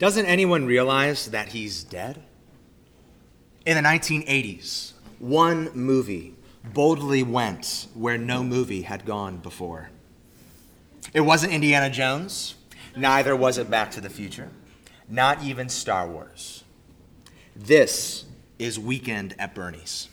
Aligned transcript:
Doesn't 0.00 0.24
anyone 0.24 0.64
realize 0.64 1.26
that 1.26 1.48
he's 1.48 1.84
dead? 1.84 2.22
In 3.66 3.76
the 3.76 3.86
1980s, 3.86 4.94
one 5.18 5.70
movie 5.74 6.36
boldly 6.64 7.22
went 7.22 7.86
where 7.92 8.16
no 8.16 8.42
movie 8.42 8.80
had 8.80 9.04
gone 9.04 9.36
before. 9.36 9.90
It 11.12 11.20
wasn't 11.20 11.52
Indiana 11.52 11.90
Jones, 11.90 12.54
neither 12.96 13.36
was 13.36 13.58
it 13.58 13.70
Back 13.70 13.90
to 13.90 14.00
the 14.00 14.08
Future, 14.08 14.48
not 15.06 15.42
even 15.42 15.68
Star 15.68 16.08
Wars. 16.08 16.64
This 17.54 18.24
is 18.58 18.78
Weekend 18.78 19.34
at 19.38 19.54
Bernie's. 19.54 20.08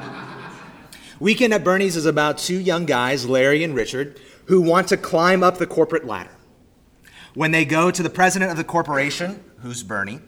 Weekend 1.20 1.54
at 1.54 1.62
Bernie's 1.62 1.94
is 1.94 2.06
about 2.06 2.38
two 2.38 2.58
young 2.58 2.86
guys, 2.86 3.24
Larry 3.24 3.62
and 3.62 3.76
Richard, 3.76 4.18
who 4.46 4.60
want 4.60 4.88
to 4.88 4.96
climb 4.96 5.44
up 5.44 5.58
the 5.58 5.66
corporate 5.68 6.06
ladder. 6.06 6.32
When 7.34 7.52
they 7.52 7.64
go 7.64 7.90
to 7.90 8.02
the 8.02 8.10
president 8.10 8.50
of 8.50 8.56
the 8.56 8.64
corporation, 8.64 9.44
who's 9.58 9.82
Bernie, 9.82 10.20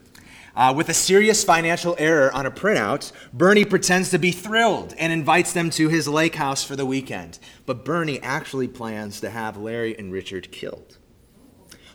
uh, 0.54 0.72
with 0.76 0.88
a 0.88 0.94
serious 0.94 1.42
financial 1.42 1.96
error 1.98 2.30
on 2.32 2.46
a 2.46 2.50
printout, 2.50 3.10
Bernie 3.32 3.64
pretends 3.64 4.10
to 4.10 4.18
be 4.18 4.30
thrilled 4.30 4.94
and 4.98 5.12
invites 5.12 5.52
them 5.52 5.70
to 5.70 5.88
his 5.88 6.06
lake 6.06 6.36
house 6.36 6.62
for 6.62 6.76
the 6.76 6.86
weekend. 6.86 7.38
But 7.66 7.84
Bernie 7.84 8.20
actually 8.20 8.68
plans 8.68 9.20
to 9.20 9.30
have 9.30 9.56
Larry 9.56 9.98
and 9.98 10.12
Richard 10.12 10.52
killed. 10.52 10.98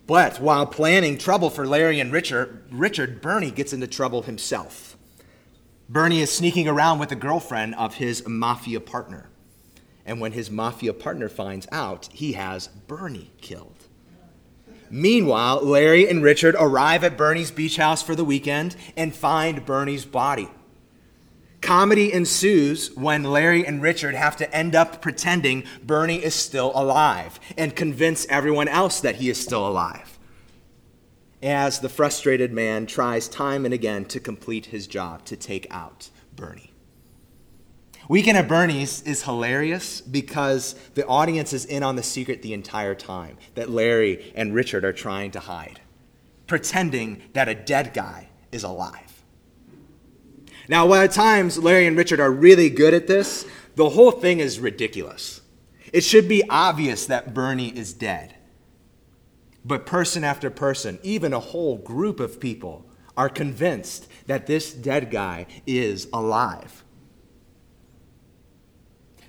But 0.08 0.40
while 0.42 0.66
planning 0.66 1.18
trouble 1.18 1.50
for 1.50 1.68
Larry 1.68 2.00
and 2.00 2.12
Richard, 2.12 2.66
Richard, 2.72 3.22
Bernie 3.22 3.52
gets 3.52 3.74
into 3.74 3.88
trouble 3.88 4.24
himself. 4.24 4.98
Bernie 5.88 6.22
is 6.22 6.32
sneaking 6.32 6.68
around 6.68 7.00
with 7.00 7.12
a 7.12 7.16
girlfriend 7.16 7.76
of 7.76 7.96
his 7.96 8.28
mafia 8.28 8.80
partner. 8.82 9.30
And 10.06 10.20
when 10.20 10.32
his 10.32 10.50
mafia 10.50 10.94
partner 10.94 11.30
finds 11.30 11.68
out, 11.72 12.10
he 12.12 12.34
has 12.34 12.68
Bernie 12.68 13.32
killed. 13.40 13.77
Meanwhile, 14.90 15.66
Larry 15.66 16.09
and 16.09 16.23
Richard 16.23 16.55
arrive 16.58 17.04
at 17.04 17.18
Bernie's 17.18 17.52
beach 17.52 17.78
house 17.78 18.02
for 18.02 18.16
the 18.16 18.23
weekend 18.23 18.75
and 18.95 19.16
find 19.16 19.66
Bernie's 19.66 20.06
body. 20.06 20.50
Comedy 21.62 22.14
ensues 22.14 22.95
when 22.95 23.23
Larry 23.23 23.66
and 23.66 23.81
Richard 23.81 24.16
have 24.16 24.38
to 24.38 24.56
end 24.56 24.75
up 24.75 25.02
pretending 25.02 25.64
Bernie 25.84 26.23
is 26.23 26.36
still 26.36 26.72
alive 26.75 27.39
and 27.58 27.75
convince 27.75 28.25
everyone 28.28 28.67
else 28.67 29.02
that 29.02 29.16
he 29.16 29.30
is 29.30 29.39
still 29.39 29.67
alive. 29.67 30.17
As 31.42 31.80
the 31.80 31.90
frustrated 31.90 32.53
man 32.53 32.86
tries 32.86 33.28
time 33.28 33.66
and 33.66 33.73
again 33.73 34.06
to 34.06 34.19
complete 34.19 34.67
his 34.67 34.88
job 34.88 35.25
to 35.25 35.36
take 35.36 35.67
out 35.69 36.09
Bernie. 36.36 36.72
Weekend 38.09 38.38
at 38.38 38.47
Bernie's 38.47 39.02
is 39.02 39.23
hilarious 39.23 40.00
because 40.00 40.75
the 40.94 41.05
audience 41.08 41.52
is 41.52 41.66
in 41.66 41.83
on 41.83 41.97
the 41.97 42.03
secret 42.03 42.41
the 42.41 42.53
entire 42.53 42.95
time 42.95 43.38
that 43.55 43.69
Larry 43.69 44.31
and 44.33 44.53
Richard 44.53 44.86
are 44.86 44.94
trying 44.94 45.31
to 45.31 45.41
hide, 45.41 45.81
pretending 46.47 47.22
that 47.33 47.50
a 47.50 47.55
dead 47.55 47.94
guy 47.94 48.30
is 48.52 48.63
alive. 48.63 49.23
Now, 50.69 50.85
while 50.85 51.02
at 51.02 51.11
times 51.11 51.58
Larry 51.58 51.85
and 51.85 51.97
Richard 51.97 52.22
are 52.22 52.31
really 52.31 52.69
good 52.69 52.94
at 52.94 53.08
this, 53.08 53.45
the 53.75 53.89
whole 53.89 54.11
thing 54.11 54.39
is 54.39 54.59
ridiculous. 54.59 55.41
It 55.91 56.02
should 56.02 56.30
be 56.30 56.44
obvious 56.50 57.05
that 57.08 57.33
Bernie 57.33 57.78
is 57.78 57.94
dead. 57.94 58.35
But 59.66 59.85
person 59.85 60.23
after 60.23 60.50
person, 60.50 61.00
even 61.03 61.33
a 61.33 61.39
whole 61.39 61.78
group 61.78 62.22
of 62.22 62.39
people, 62.39 62.85
are 63.17 63.30
convinced 63.30 64.08
that 64.28 64.47
this 64.47 64.73
dead 64.73 65.11
guy 65.11 65.45
is 65.66 66.08
alive. 66.13 66.83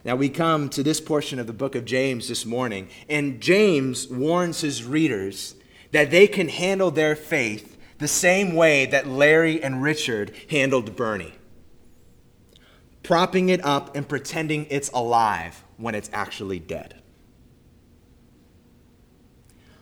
Now 0.04 0.16
we 0.16 0.28
come 0.28 0.68
to 0.70 0.82
this 0.82 1.00
portion 1.00 1.38
of 1.38 1.46
the 1.46 1.52
book 1.52 1.74
of 1.74 1.84
James 1.84 2.28
this 2.28 2.46
morning, 2.46 2.88
and 3.08 3.40
James 3.40 4.08
warns 4.08 4.60
his 4.60 4.84
readers 4.84 5.54
that 5.92 6.10
they 6.10 6.26
can 6.26 6.48
handle 6.48 6.90
their 6.90 7.16
faith 7.16 7.76
the 7.98 8.08
same 8.08 8.54
way 8.54 8.86
that 8.86 9.06
Larry 9.06 9.62
and 9.62 9.82
Richard 9.82 10.32
handled 10.48 10.94
Bernie 10.96 11.34
propping 13.08 13.48
it 13.48 13.64
up 13.64 13.96
and 13.96 14.06
pretending 14.06 14.66
it's 14.68 14.90
alive 14.90 15.64
when 15.78 15.94
it's 15.94 16.10
actually 16.12 16.58
dead. 16.58 17.00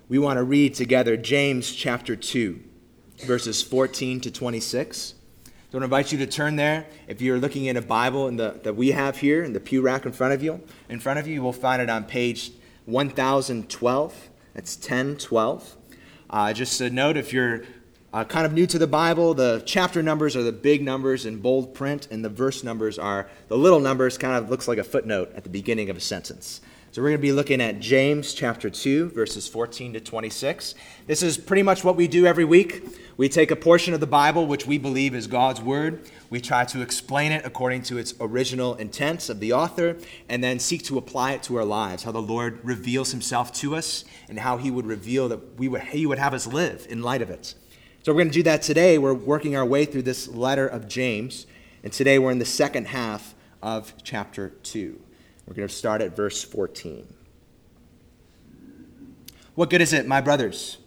We 0.09 0.17
want 0.21 0.37
to 0.37 0.45
read 0.45 0.75
together 0.75 1.17
James 1.17 1.75
chapter 1.75 2.15
2, 2.15 2.61
verses 3.25 3.65
14 3.65 4.21
to 4.21 4.31
26. 4.31 5.15
So 5.73 5.81
I 5.81 5.83
invite 5.83 6.13
you 6.13 6.19
to 6.19 6.27
turn 6.29 6.55
there. 6.55 6.87
If 7.09 7.21
you're 7.21 7.39
looking 7.39 7.65
in 7.65 7.77
a 7.77 7.83
Bible 7.83 8.29
in 8.29 8.37
the, 8.37 8.61
that 8.63 8.77
we 8.77 8.93
have 8.93 9.17
here 9.17 9.43
in 9.43 9.53
the 9.53 9.59
pew 9.59 9.83
rack 9.83 10.07
in 10.07 10.13
front 10.13 10.33
of 10.33 10.41
you, 10.41 10.61
in 10.89 11.01
front 11.01 11.19
of 11.19 11.27
you, 11.27 11.35
you 11.35 11.43
will 11.43 11.53
find 11.53 11.83
it 11.83 11.91
on 11.91 12.05
page 12.05 12.53
1012. 12.85 14.29
That's 14.55 14.77
1012. 14.77 15.77
Uh, 16.31 16.53
just 16.53 16.81
a 16.81 16.89
note 16.89 17.17
if 17.17 17.33
you're 17.33 17.65
uh, 18.13 18.23
kind 18.23 18.47
of 18.47 18.53
new 18.53 18.67
to 18.69 18.79
the 18.79 18.87
Bible, 18.87 19.35
the 19.35 19.61
chapter 19.67 20.05
numbers 20.05 20.37
are 20.37 20.45
the 20.45 20.53
big 20.53 20.83
numbers 20.83 21.27
in 21.27 21.41
bold 21.41 21.75
print, 21.75 22.07
and 22.13 22.25
the 22.25 22.31
verse 22.31 22.63
numbers 22.63 22.97
are 22.97 23.29
the 23.49 23.59
little 23.59 23.81
numbers, 23.81 24.17
kind 24.17 24.37
of 24.37 24.49
looks 24.49 24.69
like 24.69 24.79
a 24.79 24.85
footnote 24.85 25.33
at 25.35 25.43
the 25.43 25.51
beginning 25.51 25.91
of 25.91 25.97
a 25.97 26.01
sentence. 26.01 26.61
So 26.97 27.03
we're 27.03 27.11
going 27.11 27.19
to 27.19 27.23
be 27.23 27.33
looking 27.33 27.61
at 27.61 27.79
James 27.79 28.33
chapter 28.33 28.71
2, 28.71 29.11
verses 29.11 29.47
14 29.47 29.93
to 29.93 30.01
26. 30.01 30.75
This 31.07 31.23
is 31.23 31.37
pretty 31.37 31.63
much 31.63 31.85
what 31.85 31.95
we 31.95 32.09
do 32.09 32.25
every 32.25 32.47
week. 32.47 32.83
We 33.19 33.29
take 33.29 33.51
a 33.51 33.55
portion 33.55 33.93
of 33.93 34.01
the 34.01 34.07
Bible, 34.07 34.47
which 34.47 34.67
we 34.67 34.79
believe 34.79 35.15
is 35.15 35.27
God's 35.27 35.61
Word. 35.61 36.11
We 36.31 36.41
try 36.41 36.65
to 36.65 36.81
explain 36.81 37.33
it 37.33 37.45
according 37.45 37.83
to 37.83 37.99
its 37.99 38.15
original 38.19 38.77
intents 38.77 39.29
of 39.29 39.41
the 39.41 39.53
author, 39.53 39.99
and 40.31 40.43
then 40.43 40.59
seek 40.59 40.85
to 40.85 40.97
apply 40.97 41.33
it 41.33 41.43
to 41.43 41.57
our 41.57 41.67
lives, 41.67 42.05
how 42.05 42.13
the 42.13 42.23
Lord 42.23 42.61
reveals 42.65 43.11
himself 43.11 43.53
to 43.57 43.77
us, 43.77 44.07
and 44.31 44.39
how 44.39 44.57
he 44.57 44.71
would 44.71 44.87
reveal 44.87 45.29
that 45.29 45.59
we 45.59 45.69
would, 45.69 45.83
he 45.83 46.07
would 46.07 46.19
have 46.19 46.33
us 46.33 46.47
live 46.47 46.87
in 46.89 47.03
light 47.03 47.21
of 47.21 47.29
it. 47.29 47.55
So 48.05 48.13
we're 48.13 48.21
going 48.21 48.31
to 48.31 48.39
do 48.39 48.43
that 48.45 48.63
today. 48.63 48.97
We're 48.97 49.13
working 49.13 49.55
our 49.55 49.67
way 49.67 49.85
through 49.85 50.05
this 50.05 50.29
letter 50.29 50.67
of 50.67 50.89
James, 50.89 51.47
and 51.85 51.93
today 51.93 52.19
we're 52.19 52.31
in 52.31 52.39
the 52.39 52.47
second 52.47 52.87
half 52.87 53.35
of 53.61 53.93
chapter 54.03 54.55
2. 54.63 55.03
We're 55.47 55.55
going 55.55 55.69
to 55.69 55.75
start 55.75 56.03
at 56.03 56.17
verse 56.17 56.43
14. 56.43 57.07
What 59.55 59.71
good 59.71 59.81
is 59.81 59.93
it, 59.93 60.07
my 60.07 60.21
brothers? 60.21 60.79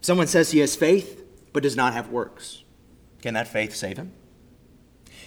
Someone 0.00 0.26
says 0.26 0.50
he 0.50 0.58
has 0.58 0.76
faith 0.76 1.24
but 1.52 1.62
does 1.62 1.76
not 1.76 1.92
have 1.92 2.10
works, 2.10 2.64
can 3.20 3.34
that 3.34 3.48
faith 3.48 3.74
save 3.74 3.96
him? 3.96 4.12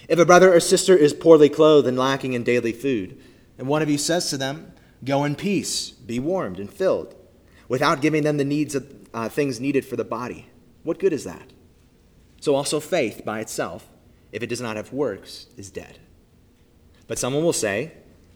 If 0.08 0.18
a 0.18 0.26
brother 0.26 0.52
or 0.52 0.60
sister 0.60 0.94
is 0.94 1.14
poorly 1.14 1.48
clothed 1.48 1.88
and 1.88 1.98
lacking 1.98 2.34
in 2.34 2.44
daily 2.44 2.72
food, 2.72 3.20
and 3.58 3.66
one 3.66 3.82
of 3.82 3.90
you 3.90 3.98
says 3.98 4.30
to 4.30 4.36
them, 4.36 4.72
Go 5.04 5.24
in 5.24 5.34
peace, 5.34 5.90
be 5.90 6.18
warmed 6.18 6.58
and 6.58 6.70
filled, 6.70 7.14
without 7.68 8.00
giving 8.00 8.22
them 8.22 8.36
the 8.36 8.44
needs 8.44 8.74
of 8.74 8.92
uh, 9.12 9.28
things 9.28 9.60
needed 9.60 9.84
for 9.84 9.96
the 9.96 10.04
body, 10.04 10.46
what 10.82 10.98
good 10.98 11.12
is 11.12 11.24
that? 11.24 11.52
So 12.40 12.54
also 12.54 12.80
faith 12.80 13.24
by 13.24 13.40
itself, 13.40 13.88
if 14.30 14.42
it 14.42 14.48
does 14.48 14.60
not 14.60 14.76
have 14.76 14.92
works, 14.92 15.46
is 15.56 15.70
dead. 15.70 15.98
But 17.08 17.18
someone 17.18 17.42
will 17.42 17.52
say, 17.52 17.92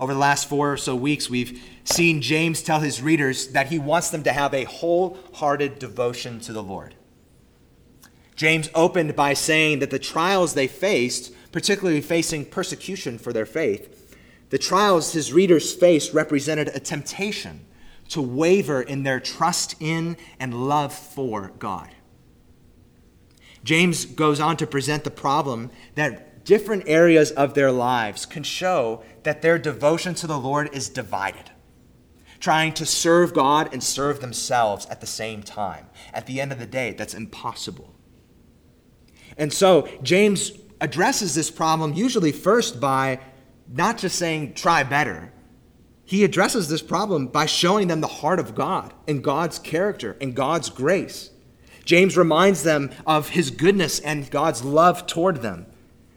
Over 0.00 0.12
the 0.12 0.18
last 0.18 0.48
four 0.48 0.72
or 0.72 0.76
so 0.76 0.96
weeks, 0.96 1.30
we've 1.30 1.62
seen 1.84 2.20
James 2.20 2.62
tell 2.62 2.80
his 2.80 3.00
readers 3.00 3.48
that 3.48 3.68
he 3.68 3.78
wants 3.78 4.10
them 4.10 4.24
to 4.24 4.32
have 4.32 4.52
a 4.52 4.64
wholehearted 4.64 5.78
devotion 5.78 6.40
to 6.40 6.52
the 6.52 6.62
Lord. 6.62 6.94
James 8.34 8.68
opened 8.74 9.14
by 9.14 9.34
saying 9.34 9.78
that 9.78 9.90
the 9.90 9.98
trials 9.98 10.54
they 10.54 10.66
faced, 10.66 11.32
particularly 11.52 12.00
facing 12.00 12.44
persecution 12.44 13.18
for 13.18 13.32
their 13.32 13.46
faith, 13.46 14.16
the 14.50 14.58
trials 14.58 15.12
his 15.12 15.32
readers 15.32 15.72
faced 15.72 16.12
represented 16.12 16.68
a 16.68 16.80
temptation 16.80 17.64
to 18.08 18.20
waver 18.20 18.82
in 18.82 19.04
their 19.04 19.20
trust 19.20 19.76
in 19.80 20.16
and 20.40 20.68
love 20.68 20.92
for 20.92 21.52
God. 21.58 21.90
James 23.62 24.04
goes 24.04 24.40
on 24.40 24.56
to 24.58 24.66
present 24.66 25.04
the 25.04 25.10
problem 25.10 25.70
that 25.94 26.33
different 26.44 26.84
areas 26.86 27.30
of 27.32 27.54
their 27.54 27.72
lives 27.72 28.26
can 28.26 28.42
show 28.42 29.02
that 29.22 29.42
their 29.42 29.58
devotion 29.58 30.14
to 30.14 30.26
the 30.26 30.38
Lord 30.38 30.70
is 30.72 30.88
divided, 30.88 31.50
trying 32.38 32.72
to 32.74 32.86
serve 32.86 33.34
God 33.34 33.72
and 33.72 33.82
serve 33.82 34.20
themselves 34.20 34.86
at 34.86 35.00
the 35.00 35.06
same 35.06 35.42
time. 35.42 35.86
At 36.12 36.26
the 36.26 36.40
end 36.40 36.52
of 36.52 36.58
the 36.58 36.66
day, 36.66 36.92
that's 36.92 37.14
impossible. 37.14 37.94
And 39.36 39.52
so, 39.52 39.88
James 40.02 40.52
addresses 40.80 41.34
this 41.34 41.50
problem 41.50 41.94
usually 41.94 42.32
first 42.32 42.80
by 42.80 43.18
not 43.68 43.98
just 43.98 44.16
saying, 44.16 44.54
try 44.54 44.82
better. 44.82 45.32
He 46.04 46.22
addresses 46.22 46.68
this 46.68 46.82
problem 46.82 47.28
by 47.28 47.46
showing 47.46 47.88
them 47.88 48.02
the 48.02 48.06
heart 48.06 48.38
of 48.38 48.54
God 48.54 48.92
and 49.08 49.24
God's 49.24 49.58
character 49.58 50.16
and 50.20 50.34
God's 50.34 50.68
grace. 50.68 51.30
James 51.84 52.16
reminds 52.16 52.62
them 52.62 52.90
of 53.06 53.30
his 53.30 53.50
goodness 53.50 54.00
and 54.00 54.30
God's 54.30 54.62
love 54.62 55.06
toward 55.06 55.42
them. 55.42 55.66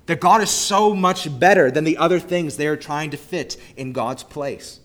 That 0.08 0.20
God 0.20 0.42
is 0.42 0.50
so 0.50 0.94
much 0.94 1.40
better 1.40 1.70
than 1.70 1.84
the 1.84 1.98
other 1.98 2.20
things 2.20 2.58
they 2.58 2.68
are 2.68 2.76
trying 2.76 3.12
to 3.12 3.18
fit 3.18 3.56
in 3.76 3.94
God's 3.94 4.24
place. 4.24 4.80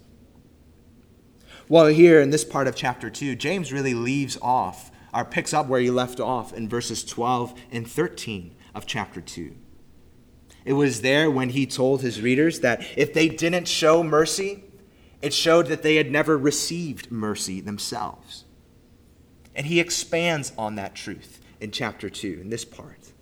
Well, 1.69 1.87
here 1.87 2.21
in 2.21 2.31
this 2.31 2.45
part 2.45 2.67
of 2.69 2.77
chapter 2.77 3.09
2, 3.09 3.37
James 3.37 3.73
really 3.73 3.95
leaves 3.95 4.37
off, 4.43 4.91
or 5.15 5.25
picks 5.25 5.55
up 5.55 5.69
where 5.69 5.81
he 5.81 5.91
left 5.91 6.21
off 6.21 6.53
in 6.53 6.69
verses 6.69 7.05
12 7.05 7.55
and 7.71 7.89
13 7.89 8.55
of 8.75 8.85
chapter 8.85 9.21
2. 9.21 9.55
It 10.65 10.75
was 10.75 11.01
there 11.01 11.31
when 11.31 11.51
he 11.51 11.67
told 11.67 12.03
his 12.03 12.21
readers 12.21 12.61
that 12.61 12.85
if 12.97 13.15
they 13.15 13.29
didn't 13.29 13.69
show 13.69 14.03
mercy, 14.03 14.65
it 15.21 15.33
showed 15.33 15.67
that 15.69 15.83
they 15.83 15.97
had 15.97 16.11
never 16.11 16.37
received 16.37 17.11
mercy 17.11 17.61
themselves. 17.61 18.45
And 19.55 19.67
he 19.67 19.81
expands 19.81 20.53
on 20.59 20.75
that 20.77 20.95
truth 20.95 21.41
in 21.61 21.71
chapter 21.71 22.11
2, 22.11 22.39
in 22.41 22.51
this 22.51 22.65
part. 22.65 23.13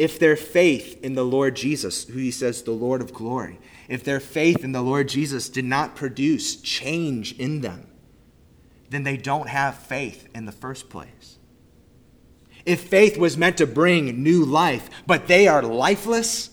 If 0.00 0.18
their 0.18 0.34
faith 0.34 0.98
in 1.04 1.14
the 1.14 1.26
Lord 1.26 1.54
Jesus, 1.56 2.04
who 2.04 2.18
he 2.18 2.30
says 2.30 2.62
the 2.62 2.70
Lord 2.70 3.02
of 3.02 3.12
glory, 3.12 3.60
if 3.86 4.02
their 4.02 4.18
faith 4.18 4.64
in 4.64 4.72
the 4.72 4.80
Lord 4.80 5.10
Jesus 5.10 5.50
did 5.50 5.66
not 5.66 5.94
produce 5.94 6.56
change 6.56 7.38
in 7.38 7.60
them, 7.60 7.86
then 8.88 9.02
they 9.02 9.18
don't 9.18 9.50
have 9.50 9.76
faith 9.76 10.26
in 10.34 10.46
the 10.46 10.52
first 10.52 10.88
place. 10.88 11.36
If 12.64 12.80
faith 12.80 13.18
was 13.18 13.36
meant 13.36 13.58
to 13.58 13.66
bring 13.66 14.22
new 14.22 14.42
life, 14.42 14.88
but 15.06 15.26
they 15.26 15.46
are 15.46 15.60
lifeless, 15.60 16.48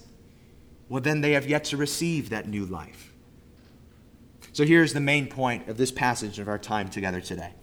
well, 0.90 1.02
then 1.02 1.22
they 1.22 1.32
have 1.32 1.48
yet 1.48 1.64
to 1.66 1.78
receive 1.78 2.32
that 2.32 2.50
new 2.50 2.66
life. 2.66 3.14
So 4.52 4.66
here's 4.66 4.92
the 4.92 5.00
main 5.00 5.26
point 5.26 5.70
of 5.70 5.78
this 5.78 5.94
passage 5.94 6.38
of 6.40 6.50
our 6.50 6.60
time 6.60 6.90
together 6.90 7.22
today. 7.22 7.54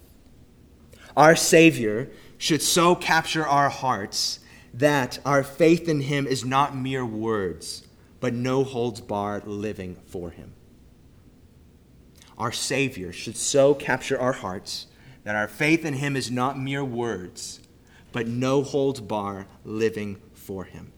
Our 1.14 1.36
Savior 1.36 2.10
should 2.38 2.62
so 2.62 2.94
capture 2.94 3.46
our 3.46 3.68
hearts 3.68 4.40
that 4.74 5.20
our 5.24 5.44
faith 5.44 5.88
in 5.88 6.00
Him 6.02 6.26
is 6.26 6.44
not 6.44 6.76
mere 6.76 7.06
words, 7.06 7.86
but 8.20 8.34
no 8.34 8.64
holds 8.64 9.00
barred 9.00 9.46
living 9.46 9.96
for 10.06 10.30
Him. 10.30 10.52
Our 12.36 12.52
Savior 12.52 13.12
should 13.12 13.36
so 13.36 13.74
capture 13.74 14.18
our 14.18 14.32
hearts 14.32 14.86
that 15.22 15.36
our 15.36 15.46
faith 15.46 15.84
in 15.84 15.94
Him 15.94 16.16
is 16.16 16.30
not 16.30 16.58
mere 16.58 16.84
words, 16.84 17.60
but 18.12 18.26
no 18.26 18.62
holds 18.62 19.00
barred 19.00 19.46
living 19.64 20.20
for 20.32 20.64
Him. 20.64 20.92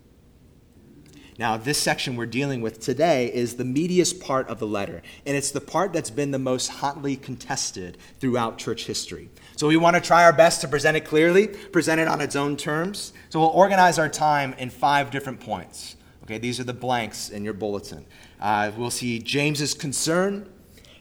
Now, 1.38 1.58
this 1.58 1.76
section 1.78 2.16
we're 2.16 2.24
dealing 2.24 2.62
with 2.62 2.80
today 2.80 3.30
is 3.32 3.56
the 3.56 3.64
meatiest 3.64 4.22
part 4.22 4.48
of 4.48 4.58
the 4.58 4.66
letter, 4.66 5.02
and 5.26 5.36
it's 5.36 5.50
the 5.50 5.60
part 5.60 5.92
that's 5.92 6.08
been 6.08 6.30
the 6.30 6.38
most 6.38 6.68
hotly 6.68 7.14
contested 7.14 7.98
throughout 8.18 8.56
church 8.56 8.86
history. 8.86 9.28
So, 9.56 9.68
we 9.68 9.76
want 9.76 9.96
to 9.96 10.00
try 10.00 10.24
our 10.24 10.32
best 10.32 10.60
to 10.60 10.68
present 10.68 10.96
it 10.96 11.04
clearly, 11.04 11.48
present 11.48 12.00
it 12.00 12.08
on 12.08 12.20
its 12.20 12.36
own 12.36 12.56
terms. 12.56 13.12
So, 13.30 13.40
we'll 13.40 13.48
organize 13.48 13.98
our 13.98 14.08
time 14.08 14.54
in 14.58 14.70
five 14.70 15.10
different 15.10 15.40
points. 15.40 15.96
Okay, 16.24 16.38
these 16.38 16.58
are 16.58 16.64
the 16.64 16.74
blanks 16.74 17.30
in 17.30 17.44
your 17.44 17.54
bulletin. 17.54 18.04
Uh, 18.40 18.72
we'll 18.76 18.90
see 18.90 19.18
James's 19.18 19.74
concern, 19.74 20.48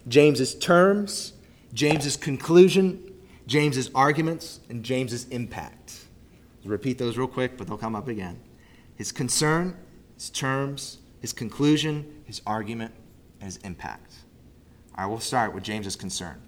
James's 0.08 0.56
terms, 0.56 1.34
James's 1.74 2.16
conclusion, 2.16 3.12
James's 3.48 3.90
arguments, 3.96 4.60
and 4.70 4.84
James's 4.84 5.28
impact. 5.30 6.06
I'll 6.64 6.72
repeat 6.72 6.98
those 6.98 7.18
real 7.18 7.28
quick, 7.28 7.58
but 7.58 7.68
they'll 7.68 7.78
come 7.78 7.96
up 7.96 8.08
again. 8.08 8.40
His 8.96 9.12
concern, 9.12 9.76
his 10.16 10.30
terms, 10.30 11.00
his 11.20 11.34
conclusion, 11.34 12.22
his 12.26 12.42
argument, 12.46 12.94
and 13.40 13.48
his 13.48 13.58
impact. 13.58 14.14
All 14.96 15.04
right, 15.04 15.10
we'll 15.10 15.20
start 15.20 15.54
with 15.54 15.64
James's 15.64 15.96
concern. 15.96 16.42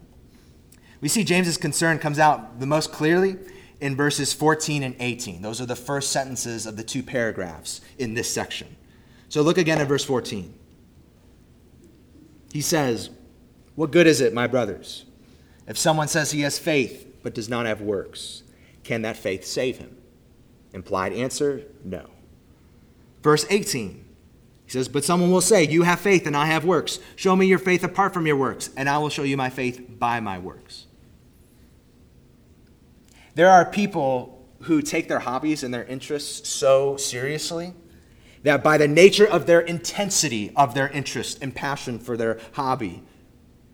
We 1.02 1.08
see 1.08 1.24
James's 1.24 1.58
concern 1.58 2.00
comes 2.00 2.20
out 2.20 2.60
the 2.60 2.66
most 2.66 2.92
clearly 2.92 3.38
in 3.80 3.96
verses 3.96 4.34
14 4.34 4.84
and 4.84 4.96
18. 5.00 5.42
Those 5.42 5.62
are 5.62 5.66
the 5.66 5.76
first 5.76 6.12
sentences 6.12 6.66
of 6.66 6.78
the 6.78 6.84
two 6.84 7.04
paragraphs 7.04 7.82
in 7.98 8.14
this 8.14 8.32
section. 8.32 8.76
So 9.30 9.42
look 9.42 9.58
again 9.58 9.80
at 9.80 9.88
verse 9.88 10.04
14. 10.04 10.54
He 12.52 12.62
says, 12.62 13.10
What 13.76 13.92
good 13.92 14.08
is 14.08 14.22
it, 14.22 14.34
my 14.34 14.48
brothers, 14.48 15.06
if 15.68 15.78
someone 15.78 16.08
says 16.08 16.32
he 16.32 16.42
has 16.42 16.58
faith 16.58 17.20
but 17.22 17.36
does 17.36 17.50
not 17.50 17.66
have 17.66 17.82
works? 17.82 18.44
Can 18.84 19.02
that 19.04 19.18
faith 19.18 19.46
save 19.46 19.78
him? 19.78 19.98
Implied 20.74 21.14
answer, 21.14 21.64
no. 21.84 22.10
Verse 23.22 23.46
18. 23.50 24.06
He 24.66 24.72
says, 24.72 24.88
But 24.88 25.04
someone 25.04 25.32
will 25.32 25.42
say, 25.42 25.64
You 25.64 25.84
have 25.84 26.00
faith 26.00 26.26
and 26.26 26.36
I 26.36 26.46
have 26.48 26.66
works. 26.66 27.00
Show 27.16 27.36
me 27.36 27.46
your 27.46 27.60
faith 27.60 27.84
apart 27.84 28.14
from 28.14 28.26
your 28.26 28.36
works, 28.36 28.70
and 28.76 28.90
I 28.90 28.98
will 28.98 29.10
show 29.10 29.24
you 29.24 29.38
my 29.38 29.50
faith 29.50 29.86
by 30.00 30.20
my 30.20 30.40
works. 30.40 30.87
There 33.38 33.52
are 33.52 33.66
people 33.66 34.44
who 34.64 34.82
take 34.82 35.08
their 35.08 35.20
hobbies 35.20 35.62
and 35.62 35.72
their 35.72 35.86
interests 35.86 36.50
so 36.50 36.98
seriously 36.98 37.72
that 38.42 38.64
by 38.64 38.80
the 38.80 38.88
nature 38.88 39.28
of 39.28 39.46
their 39.46 39.60
intensity 39.60 40.52
of 40.56 40.74
their 40.74 40.90
interest 40.90 41.38
and 41.44 41.54
passion 41.54 42.00
for 42.00 42.18
their 42.18 42.40
hobby, 42.54 43.04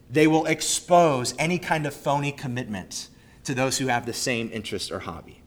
they 0.09 0.27
will 0.27 0.45
expose 0.47 1.33
any 1.39 1.59
kind 1.59 1.85
of 1.85 1.93
phony 1.93 2.33
commitment 2.33 3.07
to 3.45 3.55
those 3.55 3.77
who 3.77 3.87
have 3.87 4.05
the 4.05 4.11
same 4.11 4.49
interest 4.51 4.91
or 4.91 4.99
hobby 4.99 5.39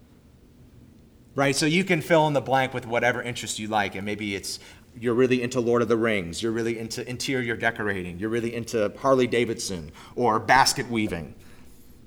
right? 1.35 1.55
So 1.55 1.67
you 1.67 1.85
can 1.85 2.01
fill 2.01 2.27
in 2.29 2.33
the 2.33 2.41
blank 2.41 2.73
with 2.73 2.87
whatever 2.87 3.21
interest 3.21 3.59
you 3.59 3.69
like, 3.69 3.95
and 3.95 4.07
maybe 4.07 4.35
it's 4.35 4.59
you're 4.99 5.13
really 5.13 5.43
into 5.43 5.61
Lord 5.61 5.83
of 5.83 5.89
the 5.89 5.97
Rings, 5.99 6.43
you're 6.43 6.51
really 6.51 6.79
into 6.79 7.07
interior 7.07 7.55
decorating, 7.55 8.19
you're 8.19 8.31
really 8.31 8.55
into 8.55 8.91
Harley 8.99 9.27
Davidson 9.27 9.93
or 10.15 10.41
basket 10.41 10.91
weaving. 10.91 11.35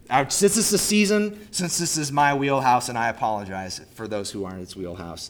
Since 0.09 0.39
this 0.39 0.57
is 0.57 0.73
a 0.73 0.77
season, 0.77 1.47
since 1.51 1.77
this 1.77 1.97
is 1.97 2.11
my 2.11 2.33
wheelhouse, 2.33 2.89
and 2.89 2.97
I 2.97 3.09
apologize 3.09 3.79
for 3.93 4.07
those 4.07 4.31
who 4.31 4.43
aren't 4.43 4.61
its 4.61 4.75
wheelhouse, 4.75 5.29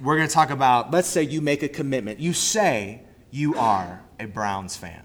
we're 0.00 0.16
going 0.16 0.28
to 0.28 0.34
talk 0.34 0.50
about 0.50 0.90
let's 0.90 1.08
say 1.08 1.22
you 1.22 1.40
make 1.40 1.62
a 1.62 1.68
commitment. 1.68 2.20
You 2.20 2.32
say 2.32 3.02
you 3.30 3.56
are 3.56 4.02
a 4.20 4.26
Browns 4.26 4.76
fan. 4.76 5.04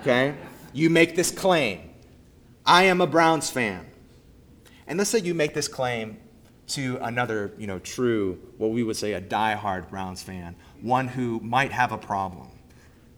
Okay? 0.00 0.34
You 0.72 0.90
make 0.90 1.16
this 1.16 1.30
claim 1.30 1.90
I 2.66 2.84
am 2.84 3.00
a 3.00 3.06
Browns 3.06 3.50
fan. 3.50 3.86
And 4.86 4.98
let's 4.98 5.10
say 5.10 5.18
you 5.18 5.34
make 5.34 5.54
this 5.54 5.68
claim 5.68 6.18
to 6.68 6.98
another, 7.02 7.52
you 7.58 7.66
know, 7.66 7.78
true, 7.78 8.38
what 8.58 8.70
we 8.70 8.82
would 8.82 8.96
say 8.96 9.14
a 9.14 9.20
die-hard 9.20 9.88
Browns 9.88 10.22
fan, 10.22 10.54
one 10.80 11.08
who 11.08 11.40
might 11.40 11.72
have 11.72 11.90
a 11.90 11.98
problem. 11.98 12.48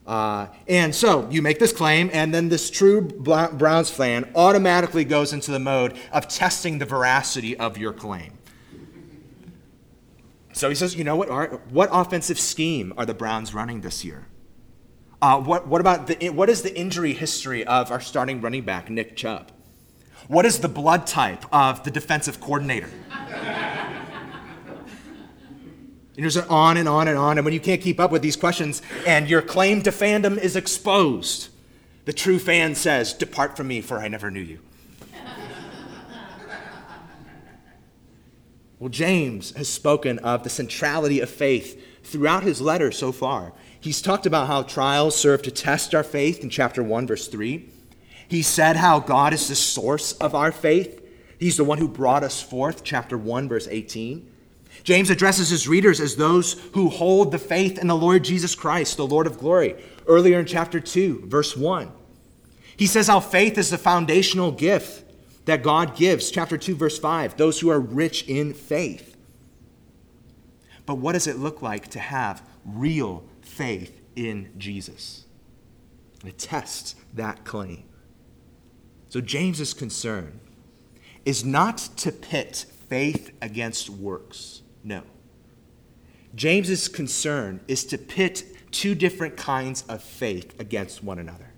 Uh, 0.07 0.49
and 0.67 0.95
so 0.95 1.29
you 1.31 1.43
make 1.43 1.59
this 1.59 1.73
claim, 1.73 2.11
and 2.13 2.35
then 2.35 2.49
this 2.49 2.71
true 2.71 3.01
Browns 3.01 3.91
fan 3.91 4.31
automatically 4.35 5.05
goes 5.05 5.33
into 5.33 5.51
the 5.53 5.61
mode 5.61 5.97
of 6.13 6.27
testing 6.27 6.79
the 6.79 6.85
veracity 6.85 7.57
of 7.57 7.79
your 7.79 7.93
claim. 7.93 8.39
So 10.53 10.69
he 10.69 10.75
says, 10.75 10.97
you 10.97 11.05
know 11.05 11.17
what? 11.17 11.31
What 11.71 11.89
offensive 11.93 12.39
scheme 12.39 12.93
are 12.97 13.07
the 13.07 13.15
Browns 13.15 13.55
running 13.55 13.81
this 13.81 14.05
year? 14.05 14.27
Uh, 15.23 15.41
what, 15.41 15.69
what 15.69 15.81
about 15.81 16.09
the, 16.09 16.31
what 16.31 16.51
is 16.51 16.63
the 16.63 16.77
injury 16.77 17.15
history 17.15 17.65
of 17.65 17.93
our 17.93 18.01
starting 18.01 18.41
running 18.41 18.63
back, 18.63 18.91
Nick 18.91 19.17
Chubb? 19.17 19.53
What 20.27 20.45
is 20.45 20.59
the 20.59 20.69
blood 20.69 21.07
type 21.07 21.45
of 21.53 21.85
the 21.85 21.91
defensive 21.91 22.41
coordinator? 22.41 22.91
And 26.23 26.31
just 26.31 26.49
on 26.49 26.77
and 26.77 26.89
on 26.89 27.09
and 27.09 27.19
on. 27.19 27.37
And 27.37 27.45
when 27.45 27.53
you 27.53 27.59
can't 27.59 27.81
keep 27.81 27.99
up 27.99 28.13
with 28.13 28.23
these 28.23 28.37
questions 28.37 28.81
and 29.05 29.29
your 29.29 29.43
claim 29.43 29.83
to 29.83 29.91
fandom 29.91 30.39
is 30.39 30.55
exposed, 30.55 31.49
the 32.05 32.13
true 32.13 32.39
fan 32.39 32.77
says, 32.77 33.13
Depart 33.13 33.57
from 33.57 33.67
me, 33.67 33.81
for 33.81 33.99
I 33.99 34.07
never 34.07 34.31
knew 34.31 34.39
you. 34.39 34.61
well, 38.79 38.89
James 38.89 39.51
has 39.57 39.69
spoken 39.69 40.21
of 40.21 40.45
the 40.45 40.49
centrality 40.49 41.19
of 41.19 41.29
faith 41.29 41.85
throughout 42.05 42.45
his 42.45 42.61
letter 42.61 42.93
so 42.93 43.11
far. 43.11 43.53
He's 43.81 44.01
talked 44.01 44.25
about 44.25 44.47
how 44.47 44.63
trials 44.63 45.17
serve 45.17 45.43
to 45.43 45.51
test 45.51 45.93
our 45.93 46.05
faith 46.05 46.45
in 46.45 46.51
chapter 46.51 46.85
1, 46.85 47.09
verse 47.09 47.27
3. 47.27 47.69
He 48.29 48.43
said 48.43 48.77
how 48.77 49.01
God 49.01 49.33
is 49.33 49.49
the 49.49 49.57
source 49.57 50.13
of 50.13 50.37
our 50.37 50.53
faith. 50.53 51.05
He's 51.41 51.57
the 51.57 51.65
one 51.65 51.79
who 51.79 51.89
brought 51.89 52.23
us 52.23 52.41
forth, 52.41 52.85
chapter 52.85 53.19
1, 53.19 53.49
verse 53.49 53.67
18. 53.69 54.29
James 54.85 55.11
addresses 55.11 55.51
his 55.51 55.69
readers 55.69 56.01
as 56.01 56.17
those 56.17 56.55
who 56.75 56.89
hold 56.89 57.31
the 57.31 57.39
faith 57.39 57.79
in 57.79 57.87
the 57.87 57.97
Lord 57.97 58.25
Jesus 58.25 58.55
Christ, 58.55 58.97
the 58.97 59.07
Lord 59.07 59.27
of 59.27 59.39
glory, 59.39 59.77
earlier 60.07 60.41
in 60.41 60.47
chapter 60.47 60.81
2, 60.81 61.27
verse 61.27 61.57
1. 61.57 61.93
He 62.77 62.87
says 62.87 63.07
how 63.07 63.21
faith 63.21 63.59
is 63.59 63.71
the 63.71 63.79
foundational 63.79 64.51
gift 64.51 65.05
that 65.45 65.63
God 65.63 65.97
gives, 65.97 66.31
chapter 66.31 66.57
2, 66.57 66.75
verse 66.75 66.99
5, 66.99 67.37
those 67.37 67.61
who 67.61 67.69
are 67.69 67.81
rich 67.81 68.29
in 68.29 68.55
faith. 68.55 69.17
But 70.87 70.97
what 70.97 71.13
does 71.13 71.27
it 71.27 71.39
look 71.39 71.63
like 71.63 71.89
to 71.89 71.99
have 72.01 72.43
real 72.65 73.25
faith 73.41 74.01
in 74.17 74.51
Jesus? 74.59 75.27
It 76.25 76.39
tests 76.39 76.95
that 77.15 77.45
claim. 77.45 77.85
So 79.09 79.21
James's 79.21 79.75
concern 79.75 80.41
is 81.25 81.45
not 81.45 81.79
to 81.99 82.11
pit 82.11 82.67
faith 82.89 83.33
against 83.41 83.91
works. 83.91 84.62
No. 84.85 85.03
James's 86.35 86.89
concern 86.89 87.61
is 87.69 87.85
to 87.87 87.99
pit 87.99 88.45
two 88.71 88.95
different 88.95 89.37
kinds 89.37 89.83
of 89.89 90.03
faith 90.03 90.59
against 90.59 91.03
one 91.05 91.19
another 91.19 91.49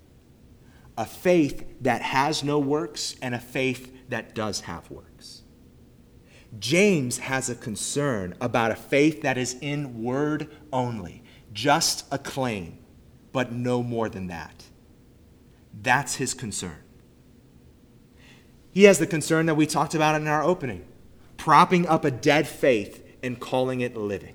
a 0.96 1.04
faith 1.04 1.64
that 1.80 2.02
has 2.02 2.44
no 2.44 2.56
works 2.56 3.16
and 3.20 3.34
a 3.34 3.38
faith 3.40 3.92
that 4.10 4.32
does 4.32 4.60
have 4.60 4.88
works. 4.92 5.42
James 6.60 7.18
has 7.18 7.50
a 7.50 7.56
concern 7.56 8.32
about 8.40 8.70
a 8.70 8.76
faith 8.76 9.22
that 9.22 9.36
is 9.36 9.56
in 9.60 10.04
word 10.04 10.48
only, 10.72 11.24
just 11.52 12.06
a 12.12 12.18
claim, 12.18 12.78
but 13.32 13.50
no 13.50 13.82
more 13.82 14.08
than 14.08 14.28
that. 14.28 14.62
That's 15.82 16.14
his 16.14 16.32
concern. 16.32 16.78
He 18.70 18.84
has 18.84 19.00
the 19.00 19.06
concern 19.08 19.46
that 19.46 19.56
we 19.56 19.66
talked 19.66 19.96
about 19.96 20.14
in 20.14 20.28
our 20.28 20.44
opening 20.44 20.84
propping 21.36 21.86
up 21.86 22.04
a 22.04 22.10
dead 22.10 22.48
faith 22.48 23.03
and 23.24 23.40
calling 23.40 23.80
it 23.80 23.96
living. 23.96 24.34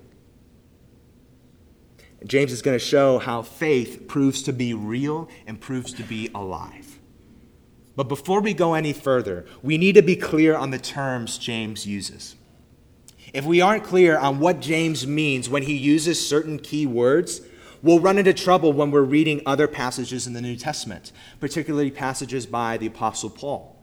James 2.26 2.52
is 2.52 2.60
going 2.60 2.78
to 2.78 2.84
show 2.84 3.18
how 3.18 3.40
faith 3.40 4.06
proves 4.06 4.42
to 4.42 4.52
be 4.52 4.74
real 4.74 5.28
and 5.46 5.60
proves 5.60 5.92
to 5.94 6.02
be 6.02 6.30
alive. 6.34 6.98
But 7.96 8.08
before 8.08 8.40
we 8.40 8.52
go 8.52 8.74
any 8.74 8.92
further, 8.92 9.46
we 9.62 9.78
need 9.78 9.94
to 9.94 10.02
be 10.02 10.16
clear 10.16 10.54
on 10.54 10.70
the 10.70 10.78
terms 10.78 11.38
James 11.38 11.86
uses. 11.86 12.36
If 13.32 13.44
we 13.44 13.60
aren't 13.60 13.84
clear 13.84 14.18
on 14.18 14.40
what 14.40 14.60
James 14.60 15.06
means 15.06 15.48
when 15.48 15.62
he 15.62 15.76
uses 15.76 16.26
certain 16.26 16.58
key 16.58 16.86
words, 16.86 17.40
we'll 17.82 18.00
run 18.00 18.18
into 18.18 18.34
trouble 18.34 18.72
when 18.72 18.90
we're 18.90 19.02
reading 19.02 19.40
other 19.46 19.68
passages 19.68 20.26
in 20.26 20.32
the 20.32 20.40
New 20.40 20.56
Testament, 20.56 21.12
particularly 21.38 21.90
passages 21.90 22.44
by 22.44 22.76
the 22.76 22.86
Apostle 22.86 23.30
Paul. 23.30 23.76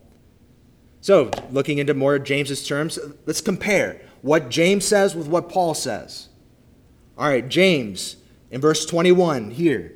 So, 1.00 1.32
looking 1.52 1.78
into 1.78 1.94
more 1.94 2.16
of 2.16 2.24
James's 2.24 2.68
terms, 2.68 3.00
let's 3.26 3.42
compare 3.42 4.02
what 4.22 4.50
James 4.50 4.86
says 4.86 5.16
with 5.16 5.28
what 5.28 5.50
Paul 5.50 5.74
says. 5.74 6.30
All 7.18 7.28
right, 7.28 7.48
James 7.48 8.18
in 8.52 8.62
verse 8.62 8.86
21 8.86 9.52
here, 9.52 9.94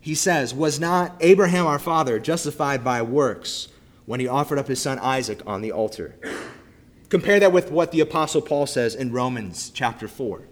he 0.00 0.14
says, 0.14 0.54
Was 0.54 0.78
not 0.78 1.16
Abraham 1.20 1.66
our 1.66 1.78
father 1.78 2.18
justified 2.18 2.84
by 2.84 3.02
works 3.02 3.68
when 4.06 4.20
he 4.20 4.28
offered 4.28 4.58
up 4.58 4.68
his 4.68 4.80
son 4.80 4.98
Isaac 4.98 5.42
on 5.46 5.60
the 5.60 5.72
altar? 5.72 6.16
Compare 7.08 7.40
that 7.40 7.52
with 7.52 7.72
what 7.72 7.90
the 7.90 8.00
Apostle 8.00 8.40
Paul 8.40 8.66
says 8.66 8.94
in 8.94 9.12
Romans 9.12 9.70
chapter 9.74 10.06
4. 10.06 10.42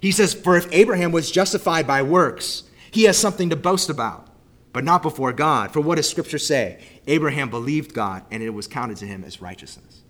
He 0.00 0.10
says, 0.10 0.32
For 0.32 0.56
if 0.56 0.66
Abraham 0.72 1.12
was 1.12 1.30
justified 1.30 1.86
by 1.86 2.02
works, 2.02 2.64
he 2.90 3.04
has 3.04 3.18
something 3.18 3.50
to 3.50 3.56
boast 3.56 3.90
about, 3.90 4.28
but 4.72 4.84
not 4.84 5.02
before 5.02 5.32
God. 5.32 5.72
For 5.72 5.80
what 5.80 5.96
does 5.96 6.08
Scripture 6.08 6.38
say? 6.38 6.82
Abraham 7.06 7.50
believed 7.50 7.92
God, 7.92 8.24
and 8.30 8.42
it 8.42 8.50
was 8.50 8.66
counted 8.66 8.96
to 8.98 9.06
him 9.06 9.22
as 9.24 9.42
righteousness. 9.42 10.02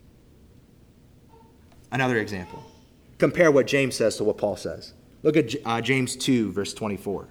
Another 1.91 2.19
example. 2.19 2.65
Compare 3.19 3.51
what 3.51 3.67
James 3.67 3.97
says 3.97 4.17
to 4.17 4.25
what 4.25 4.39
Paul 4.39 4.57
says. 4.57 4.93
Look 5.23 5.37
at 5.37 5.55
uh, 5.65 5.81
James 5.81 6.17
2, 6.17 6.53
verse 6.53 6.75
24. 6.75 7.29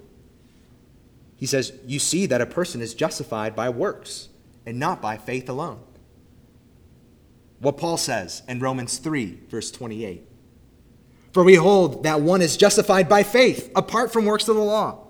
He 1.36 1.46
says, 1.46 1.74
You 1.86 2.00
see 2.00 2.26
that 2.26 2.42
a 2.42 2.46
person 2.46 2.82
is 2.82 2.94
justified 2.94 3.56
by 3.56 3.70
works 3.70 4.30
and 4.66 4.80
not 4.80 5.02
by 5.02 5.18
faith 5.18 5.48
alone. 5.50 5.80
What 7.60 7.78
Paul 7.78 7.98
says 7.98 8.44
in 8.48 8.60
Romans 8.60 8.98
3, 8.98 9.40
verse 9.50 9.72
28. 9.72 10.28
For 11.32 11.44
we 11.44 11.56
hold 11.56 12.04
that 12.04 12.22
one 12.22 12.42
is 12.42 12.58
justified 12.58 13.10
by 13.10 13.24
faith 13.24 13.72
apart 13.76 14.12
from 14.12 14.26
works 14.26 14.48
of 14.48 14.56
the 14.56 14.62
law. 14.62 15.08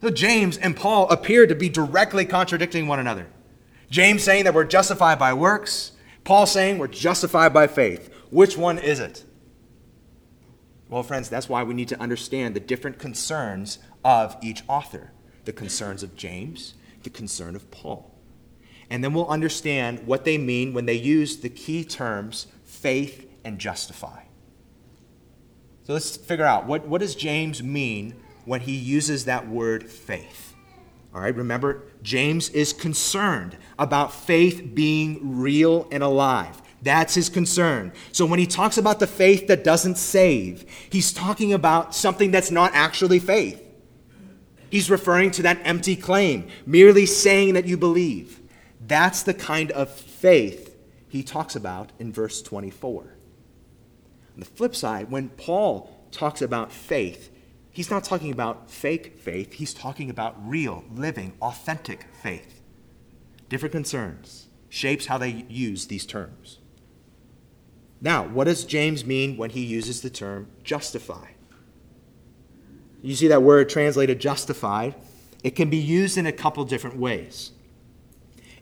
So 0.00 0.10
James 0.10 0.56
and 0.58 0.76
Paul 0.76 1.08
appear 1.10 1.46
to 1.46 1.54
be 1.54 1.68
directly 1.68 2.24
contradicting 2.24 2.86
one 2.86 2.98
another. 2.98 3.26
James 3.90 4.22
saying 4.22 4.44
that 4.44 4.54
we're 4.54 4.64
justified 4.64 5.18
by 5.18 5.32
works, 5.32 5.92
Paul 6.28 6.44
saying 6.44 6.76
we're 6.76 6.88
justified 6.88 7.54
by 7.54 7.66
faith. 7.68 8.12
Which 8.28 8.58
one 8.58 8.78
is 8.78 9.00
it? 9.00 9.24
Well, 10.90 11.02
friends, 11.02 11.30
that's 11.30 11.48
why 11.48 11.62
we 11.62 11.72
need 11.72 11.88
to 11.88 11.98
understand 11.98 12.54
the 12.54 12.60
different 12.60 12.98
concerns 12.98 13.78
of 14.04 14.36
each 14.42 14.62
author 14.68 15.12
the 15.46 15.54
concerns 15.54 16.02
of 16.02 16.16
James, 16.16 16.74
the 17.02 17.08
concern 17.08 17.56
of 17.56 17.70
Paul. 17.70 18.14
And 18.90 19.02
then 19.02 19.14
we'll 19.14 19.28
understand 19.28 20.06
what 20.06 20.26
they 20.26 20.36
mean 20.36 20.74
when 20.74 20.84
they 20.84 20.92
use 20.92 21.38
the 21.38 21.48
key 21.48 21.82
terms 21.82 22.46
faith 22.62 23.26
and 23.42 23.58
justify. 23.58 24.24
So 25.84 25.94
let's 25.94 26.18
figure 26.18 26.44
out 26.44 26.66
what, 26.66 26.86
what 26.86 27.00
does 27.00 27.14
James 27.14 27.62
mean 27.62 28.14
when 28.44 28.60
he 28.60 28.76
uses 28.76 29.24
that 29.24 29.48
word 29.48 29.90
faith? 29.90 30.47
All 31.14 31.20
right, 31.20 31.34
remember, 31.34 31.84
James 32.02 32.50
is 32.50 32.72
concerned 32.72 33.56
about 33.78 34.12
faith 34.12 34.74
being 34.74 35.38
real 35.40 35.88
and 35.90 36.02
alive. 36.02 36.60
That's 36.82 37.14
his 37.14 37.28
concern. 37.28 37.92
So 38.12 38.24
when 38.26 38.38
he 38.38 38.46
talks 38.46 38.78
about 38.78 39.00
the 39.00 39.06
faith 39.06 39.48
that 39.48 39.64
doesn't 39.64 39.96
save, 39.96 40.64
he's 40.90 41.12
talking 41.12 41.52
about 41.52 41.94
something 41.94 42.30
that's 42.30 42.50
not 42.50 42.72
actually 42.74 43.18
faith. 43.18 43.64
He's 44.70 44.90
referring 44.90 45.30
to 45.32 45.42
that 45.42 45.60
empty 45.64 45.96
claim, 45.96 46.46
merely 46.66 47.06
saying 47.06 47.54
that 47.54 47.66
you 47.66 47.76
believe. 47.76 48.40
That's 48.86 49.22
the 49.22 49.34
kind 49.34 49.70
of 49.72 49.90
faith 49.90 50.76
he 51.08 51.22
talks 51.22 51.56
about 51.56 51.90
in 51.98 52.12
verse 52.12 52.42
24. 52.42 53.02
On 53.02 54.40
the 54.40 54.44
flip 54.44 54.76
side, 54.76 55.10
when 55.10 55.30
Paul 55.30 55.90
talks 56.12 56.42
about 56.42 56.70
faith, 56.70 57.30
he's 57.78 57.92
not 57.92 58.02
talking 58.02 58.32
about 58.32 58.68
fake 58.68 59.16
faith, 59.18 59.52
he's 59.52 59.72
talking 59.72 60.10
about 60.10 60.34
real, 60.44 60.82
living, 60.92 61.32
authentic 61.40 62.06
faith. 62.20 62.60
Different 63.48 63.70
concerns 63.70 64.48
shapes 64.68 65.06
how 65.06 65.16
they 65.16 65.46
use 65.48 65.86
these 65.86 66.04
terms. 66.04 66.58
Now, 68.00 68.24
what 68.26 68.48
does 68.48 68.64
James 68.64 69.04
mean 69.04 69.36
when 69.36 69.50
he 69.50 69.64
uses 69.64 70.02
the 70.02 70.10
term 70.10 70.48
justify? 70.64 71.28
You 73.00 73.14
see 73.14 73.28
that 73.28 73.44
word 73.44 73.68
translated 73.68 74.18
justified? 74.18 74.96
It 75.44 75.54
can 75.54 75.70
be 75.70 75.76
used 75.76 76.18
in 76.18 76.26
a 76.26 76.32
couple 76.32 76.64
different 76.64 76.96
ways. 76.96 77.52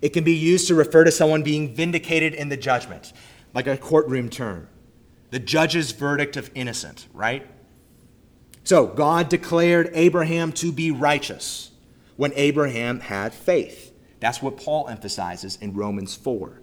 It 0.02 0.10
can 0.10 0.24
be 0.24 0.34
used 0.34 0.68
to 0.68 0.74
refer 0.74 1.04
to 1.04 1.10
someone 1.10 1.42
being 1.42 1.74
vindicated 1.74 2.34
in 2.34 2.50
the 2.50 2.58
judgment, 2.58 3.14
like 3.54 3.66
a 3.66 3.78
courtroom 3.78 4.28
term. 4.28 4.68
The 5.30 5.38
judge's 5.38 5.92
verdict 5.92 6.36
of 6.36 6.50
innocent, 6.54 7.06
right? 7.14 7.46
So, 8.66 8.88
God 8.88 9.28
declared 9.28 9.90
Abraham 9.92 10.50
to 10.54 10.72
be 10.72 10.90
righteous 10.90 11.70
when 12.16 12.32
Abraham 12.34 12.98
had 12.98 13.32
faith. 13.32 13.92
That's 14.18 14.42
what 14.42 14.56
Paul 14.56 14.88
emphasizes 14.88 15.54
in 15.60 15.72
Romans 15.72 16.16
4. 16.16 16.60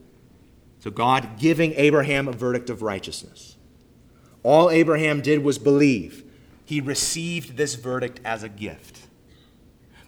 So, 0.79 0.91
God 0.91 1.39
giving 1.39 1.71
Abraham 1.75 2.27
a 2.27 2.33
verdict 2.33 2.69
of 2.69 2.81
righteousness. 2.81 3.55
All 4.43 4.69
Abraham 4.69 5.21
did 5.21 5.45
was 5.45 5.57
believe. 5.57 6.25
He 6.65 6.81
received 6.81 7.55
this 7.55 7.75
verdict 7.75 8.19
as 8.25 8.43
a 8.43 8.49
gift. 8.49 9.07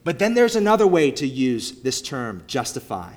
But 0.04 0.20
then 0.20 0.34
there's 0.34 0.58
another 0.58 0.86
way 0.86 1.12
to 1.12 1.26
use 1.26 1.82
this 1.82 2.02
term, 2.02 2.44
justify. 2.46 3.14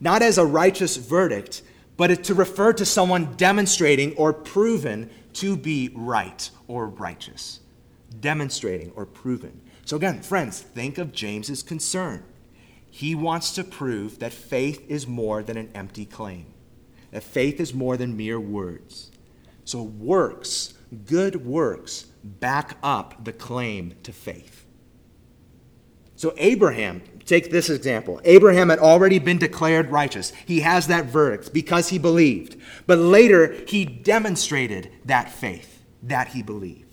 Not 0.00 0.22
as 0.22 0.38
a 0.38 0.46
righteous 0.46 0.96
verdict, 0.96 1.60
but 1.98 2.24
to 2.24 2.32
refer 2.32 2.72
to 2.72 2.86
someone 2.86 3.34
demonstrating 3.34 4.16
or 4.16 4.32
proven 4.32 5.10
to 5.34 5.58
be 5.58 5.90
right 5.94 6.48
or 6.68 6.88
righteous. 6.88 7.60
Demonstrating 8.20 8.92
or 8.94 9.06
proven. 9.06 9.60
So, 9.84 9.96
again, 9.96 10.22
friends, 10.22 10.60
think 10.60 10.98
of 10.98 11.12
James's 11.12 11.62
concern. 11.62 12.24
He 12.90 13.14
wants 13.14 13.54
to 13.54 13.64
prove 13.64 14.18
that 14.18 14.32
faith 14.32 14.84
is 14.88 15.06
more 15.06 15.42
than 15.42 15.56
an 15.56 15.70
empty 15.74 16.04
claim 16.06 16.46
that 17.10 17.22
faith 17.22 17.60
is 17.60 17.74
more 17.74 17.96
than 17.96 18.16
mere 18.16 18.40
words. 18.40 19.10
So, 19.64 19.82
works, 19.82 20.74
good 21.06 21.44
works, 21.44 22.06
back 22.24 22.76
up 22.82 23.24
the 23.24 23.32
claim 23.32 23.94
to 24.02 24.12
faith. 24.12 24.66
So, 26.16 26.34
Abraham, 26.36 27.02
take 27.24 27.50
this 27.50 27.70
example. 27.70 28.20
Abraham 28.24 28.70
had 28.70 28.78
already 28.78 29.18
been 29.18 29.38
declared 29.38 29.90
righteous. 29.90 30.32
He 30.46 30.60
has 30.60 30.86
that 30.88 31.06
verdict 31.06 31.52
because 31.52 31.90
he 31.90 31.98
believed. 31.98 32.56
But 32.86 32.98
later, 32.98 33.54
he 33.68 33.84
demonstrated 33.84 34.90
that 35.04 35.30
faith 35.30 35.84
that 36.02 36.28
he 36.28 36.42
believed. 36.42 36.87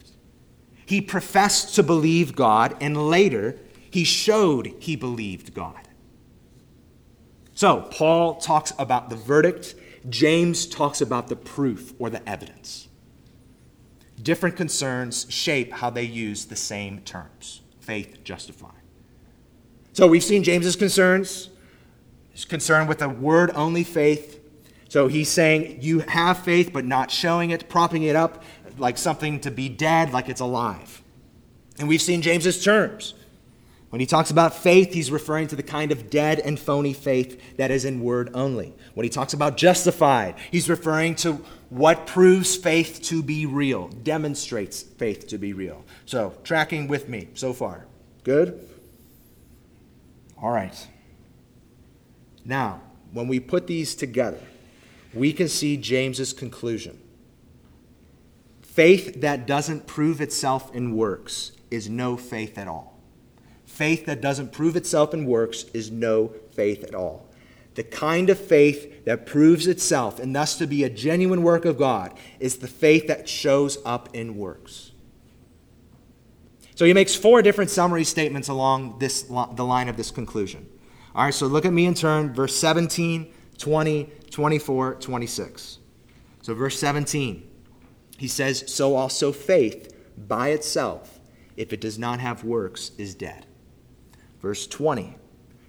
He 0.86 1.02
professed 1.02 1.76
to 1.76 1.84
believe 1.84 2.36
God, 2.36 2.76
and 2.80 3.10
later, 3.10 3.58
he 3.90 4.04
showed 4.04 4.74
he 4.80 4.96
believed 4.96 5.54
God. 5.54 5.88
So, 7.54 7.82
Paul 7.92 8.36
talks 8.36 8.74
about 8.78 9.10
the 9.10 9.16
verdict 9.16 9.76
James 10.10 10.68
talks 10.68 11.02
about 11.02 11.28
the 11.28 11.36
proof 11.36 11.94
or 12.00 12.10
the 12.10 12.28
evidence. 12.30 12.88
Different 14.22 14.56
concerns 14.56 15.26
shape 15.30 15.74
how 15.74 15.90
they 15.90 16.04
use 16.04 16.46
the 16.46 16.56
same 16.56 17.00
terms 17.02 17.62
faith, 17.80 18.24
justify. 18.24 18.72
So 19.94 20.08
we've 20.08 20.24
seen 20.24 20.44
James's 20.44 20.76
concerns. 20.76 21.50
his 22.32 22.46
concern 22.46 22.88
with 22.88 23.02
a 23.04 23.10
word 23.10 23.52
only 23.54 23.84
faith. 23.84 24.42
So 24.90 25.08
he's 25.08 25.30
saying 25.30 25.80
you 25.82 26.00
have 26.00 26.40
faith, 26.40 26.72
but 26.74 26.84
not 26.84 27.12
showing 27.12 27.52
it, 27.52 27.70
propping 27.70 28.04
it 28.04 28.16
up 28.16 28.44
like 28.78 28.98
something 28.98 29.40
to 29.42 29.52
be 29.52 29.70
dead, 29.70 30.12
like 30.14 30.30
it's 30.30 30.42
alive. 30.42 31.02
And 31.80 31.88
we've 31.88 32.02
seen 32.02 32.22
James's 32.22 32.64
terms. 32.64 33.14
When 33.90 34.00
he 34.00 34.06
talks 34.06 34.30
about 34.30 34.54
faith, 34.54 34.94
he's 34.94 35.10
referring 35.10 35.48
to 35.48 35.56
the 35.56 35.64
kind 35.64 35.92
of 35.92 36.10
dead 36.10 36.40
and 36.40 36.60
phony 36.60 36.92
faith 36.92 37.58
that 37.58 37.72
is 37.72 37.86
in 37.86 38.02
word 38.02 38.30
only. 38.34 38.74
When 38.94 39.06
he 39.06 39.10
talks 39.10 39.34
about 39.34 39.56
justified, 39.56 40.36
he's 40.52 40.70
referring 40.70 41.16
to 41.18 41.34
what 41.70 42.06
proves 42.06 42.56
faith 42.56 43.00
to 43.04 43.24
be 43.24 43.46
real, 43.46 43.88
demonstrates 43.88 44.82
faith 44.82 45.28
to 45.28 45.38
be 45.38 45.54
real. 45.54 45.86
So, 46.06 46.34
tracking 46.44 46.88
with 46.88 47.08
me 47.08 47.30
so 47.36 47.54
far. 47.54 47.86
Good? 48.24 48.68
All 50.42 50.52
right. 50.52 50.88
Now, 52.44 52.82
when 53.14 53.28
we 53.28 53.40
put 53.40 53.66
these 53.68 53.96
together, 53.96 54.42
we 55.14 55.32
can 55.32 55.48
see 55.48 55.78
James's 55.78 56.34
conclusion. 56.34 57.00
Faith 58.76 59.22
that 59.22 59.48
doesn't 59.48 59.88
prove 59.88 60.20
itself 60.20 60.76
in 60.76 60.98
works 60.98 61.54
is 61.72 61.88
no 61.88 62.18
faith 62.18 62.58
at 62.58 62.68
all. 62.68 63.00
Faith 63.66 64.06
that 64.06 64.20
doesn't 64.20 64.52
prove 64.52 64.76
itself 64.76 65.14
in 65.14 65.26
works 65.26 65.64
is 65.74 65.92
no 65.92 66.34
faith 66.52 66.84
at 66.84 66.94
all. 66.94 67.26
The 67.76 67.86
kind 67.86 68.30
of 68.30 68.38
faith 68.38 69.06
that 69.06 69.26
proves 69.26 69.66
itself 69.66 70.20
and 70.20 70.36
thus 70.36 70.58
to 70.58 70.68
be 70.68 70.84
a 70.84 70.90
genuine 70.90 71.42
work 71.42 71.64
of 71.64 71.78
God 71.78 72.20
is 72.42 72.58
the 72.58 72.68
faith 72.68 73.08
that 73.08 73.30
shows 73.30 73.78
up 73.86 74.10
in 74.14 74.36
works. 74.36 74.92
So 76.76 76.84
he 76.84 76.92
makes 76.92 77.16
four 77.16 77.42
different 77.42 77.70
summary 77.70 78.04
statements 78.04 78.50
along 78.50 79.00
this, 79.00 79.22
the 79.22 79.64
line 79.64 79.88
of 79.88 79.96
this 79.96 80.12
conclusion. 80.12 80.68
All 81.16 81.24
right, 81.24 81.34
so 81.34 81.48
look 81.48 81.64
at 81.64 81.72
me 81.72 81.86
in 81.86 81.94
turn, 81.94 82.34
verse 82.34 82.54
17, 82.54 83.32
20, 83.58 84.10
24, 84.30 84.96
26. 84.96 85.78
So, 86.42 86.54
verse 86.54 86.78
17, 86.78 87.55
he 88.18 88.28
says, 88.28 88.64
So 88.68 88.96
also 88.96 89.32
faith 89.32 89.94
by 90.18 90.50
itself, 90.50 91.20
if 91.58 91.74
it 91.74 91.82
does 91.82 92.00
not 92.00 92.20
have 92.20 92.44
works, 92.44 92.92
is 92.98 93.16
dead. 93.16 93.46
Verse 94.42 94.68
20, 94.68 95.16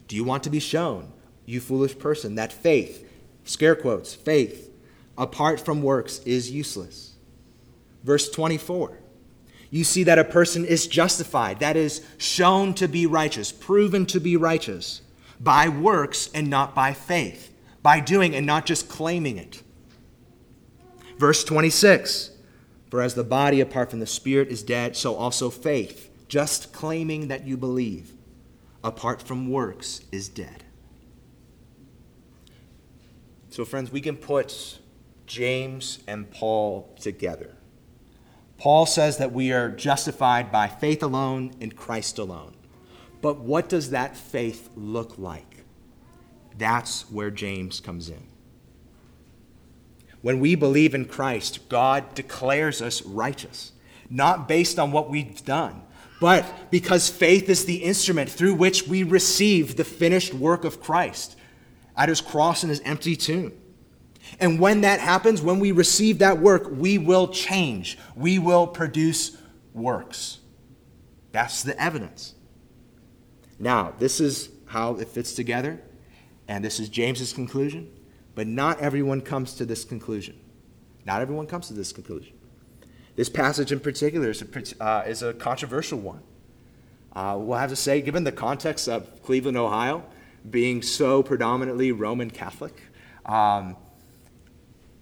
Do 0.08 0.16
you 0.16 0.24
want 0.24 0.44
to 0.44 0.50
be 0.50 0.60
shown, 0.60 1.12
you 1.44 1.60
foolish 1.60 1.98
person, 1.98 2.34
that 2.36 2.52
faith, 2.52 3.08
scare 3.44 3.76
quotes, 3.76 4.14
faith, 4.14 4.70
apart 5.16 5.60
from 5.60 5.82
works 5.82 6.20
is 6.20 6.50
useless? 6.50 7.14
Verse 8.04 8.30
24, 8.30 9.00
you 9.70 9.82
see 9.82 10.04
that 10.04 10.18
a 10.18 10.24
person 10.24 10.64
is 10.64 10.86
justified, 10.86 11.58
that 11.60 11.76
is, 11.76 12.02
shown 12.18 12.74
to 12.74 12.86
be 12.86 13.06
righteous, 13.06 13.50
proven 13.50 14.06
to 14.06 14.20
be 14.20 14.36
righteous, 14.36 15.02
by 15.40 15.68
works 15.68 16.30
and 16.32 16.48
not 16.48 16.74
by 16.74 16.92
faith, 16.92 17.52
by 17.82 18.00
doing 18.00 18.34
and 18.34 18.46
not 18.46 18.64
just 18.64 18.88
claiming 18.88 19.38
it. 19.38 19.62
Verse 21.18 21.42
26 21.44 22.30
For 22.90 23.02
as 23.02 23.14
the 23.14 23.24
body 23.24 23.60
apart 23.60 23.90
from 23.90 24.00
the 24.00 24.06
spirit 24.06 24.48
is 24.48 24.62
dead, 24.62 24.96
so 24.96 25.14
also 25.16 25.50
faith, 25.50 26.10
just 26.28 26.72
claiming 26.72 27.28
that 27.28 27.46
you 27.46 27.56
believe, 27.56 28.12
apart 28.84 29.20
from 29.20 29.50
works 29.50 30.02
is 30.12 30.28
dead. 30.28 30.64
So, 33.50 33.64
friends, 33.64 33.90
we 33.90 34.00
can 34.00 34.16
put 34.16 34.78
James 35.26 35.98
and 36.06 36.30
Paul 36.30 36.94
together. 37.00 37.56
Paul 38.58 38.86
says 38.86 39.18
that 39.18 39.32
we 39.32 39.52
are 39.52 39.70
justified 39.70 40.50
by 40.52 40.68
faith 40.68 41.02
alone 41.02 41.52
in 41.60 41.72
Christ 41.72 42.18
alone. 42.18 42.54
But 43.20 43.40
what 43.40 43.68
does 43.68 43.90
that 43.90 44.16
faith 44.16 44.70
look 44.76 45.18
like? 45.18 45.64
That's 46.56 47.10
where 47.10 47.30
James 47.30 47.80
comes 47.80 48.08
in. 48.08 48.22
When 50.26 50.40
we 50.40 50.56
believe 50.56 50.92
in 50.92 51.04
Christ, 51.04 51.68
God 51.68 52.16
declares 52.16 52.82
us 52.82 53.00
righteous, 53.02 53.70
not 54.10 54.48
based 54.48 54.76
on 54.76 54.90
what 54.90 55.08
we've 55.08 55.44
done, 55.44 55.82
but 56.20 56.44
because 56.68 57.08
faith 57.08 57.48
is 57.48 57.64
the 57.64 57.84
instrument 57.84 58.28
through 58.28 58.54
which 58.54 58.88
we 58.88 59.04
receive 59.04 59.76
the 59.76 59.84
finished 59.84 60.34
work 60.34 60.64
of 60.64 60.80
Christ 60.80 61.36
at 61.96 62.08
his 62.08 62.20
cross 62.20 62.64
and 62.64 62.70
his 62.70 62.80
empty 62.80 63.14
tomb. 63.14 63.52
And 64.40 64.58
when 64.58 64.80
that 64.80 64.98
happens, 64.98 65.42
when 65.42 65.60
we 65.60 65.70
receive 65.70 66.18
that 66.18 66.40
work, 66.40 66.66
we 66.72 66.98
will 66.98 67.28
change. 67.28 67.96
We 68.16 68.40
will 68.40 68.66
produce 68.66 69.36
works. 69.74 70.40
That's 71.30 71.62
the 71.62 71.80
evidence. 71.80 72.34
Now, 73.60 73.94
this 74.00 74.18
is 74.18 74.48
how 74.64 74.96
it 74.96 75.06
fits 75.06 75.34
together, 75.34 75.80
and 76.48 76.64
this 76.64 76.80
is 76.80 76.88
James's 76.88 77.32
conclusion, 77.32 77.92
but 78.36 78.46
not 78.46 78.78
everyone 78.78 79.22
comes 79.22 79.54
to 79.54 79.64
this 79.64 79.84
conclusion. 79.84 80.38
Not 81.04 81.22
everyone 81.22 81.46
comes 81.46 81.68
to 81.68 81.74
this 81.74 81.92
conclusion. 81.92 82.34
This 83.16 83.30
passage 83.30 83.72
in 83.72 83.80
particular 83.80 84.28
is 84.30 84.42
a, 84.42 84.84
uh, 84.84 85.04
is 85.06 85.22
a 85.22 85.32
controversial 85.32 85.98
one. 85.98 86.20
Uh, 87.14 87.36
we'll 87.40 87.58
have 87.58 87.70
to 87.70 87.76
say, 87.76 88.02
given 88.02 88.24
the 88.24 88.32
context 88.32 88.88
of 88.88 89.22
Cleveland, 89.22 89.56
Ohio, 89.56 90.04
being 90.48 90.82
so 90.82 91.22
predominantly 91.22 91.90
Roman 91.92 92.30
Catholic, 92.30 92.74
um, 93.24 93.74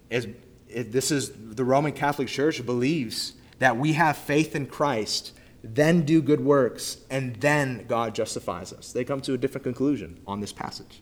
is, 0.09 0.27
it, 0.69 0.93
this 0.93 1.11
is 1.11 1.31
the 1.35 1.65
Roman 1.65 1.91
Catholic 1.91 2.29
Church 2.29 2.65
believes 2.65 3.33
that 3.59 3.75
we 3.75 3.93
have 3.93 4.15
faith 4.15 4.55
in 4.55 4.65
Christ, 4.65 5.33
then 5.61 6.03
do 6.03 6.21
good 6.21 6.39
works, 6.39 6.99
and 7.09 7.35
then 7.37 7.85
God 7.85 8.15
justifies 8.15 8.71
us. 8.71 8.93
They 8.93 9.03
come 9.03 9.19
to 9.21 9.33
a 9.33 9.37
different 9.37 9.63
conclusion 9.63 10.21
on 10.25 10.39
this 10.39 10.53
passage. 10.53 11.01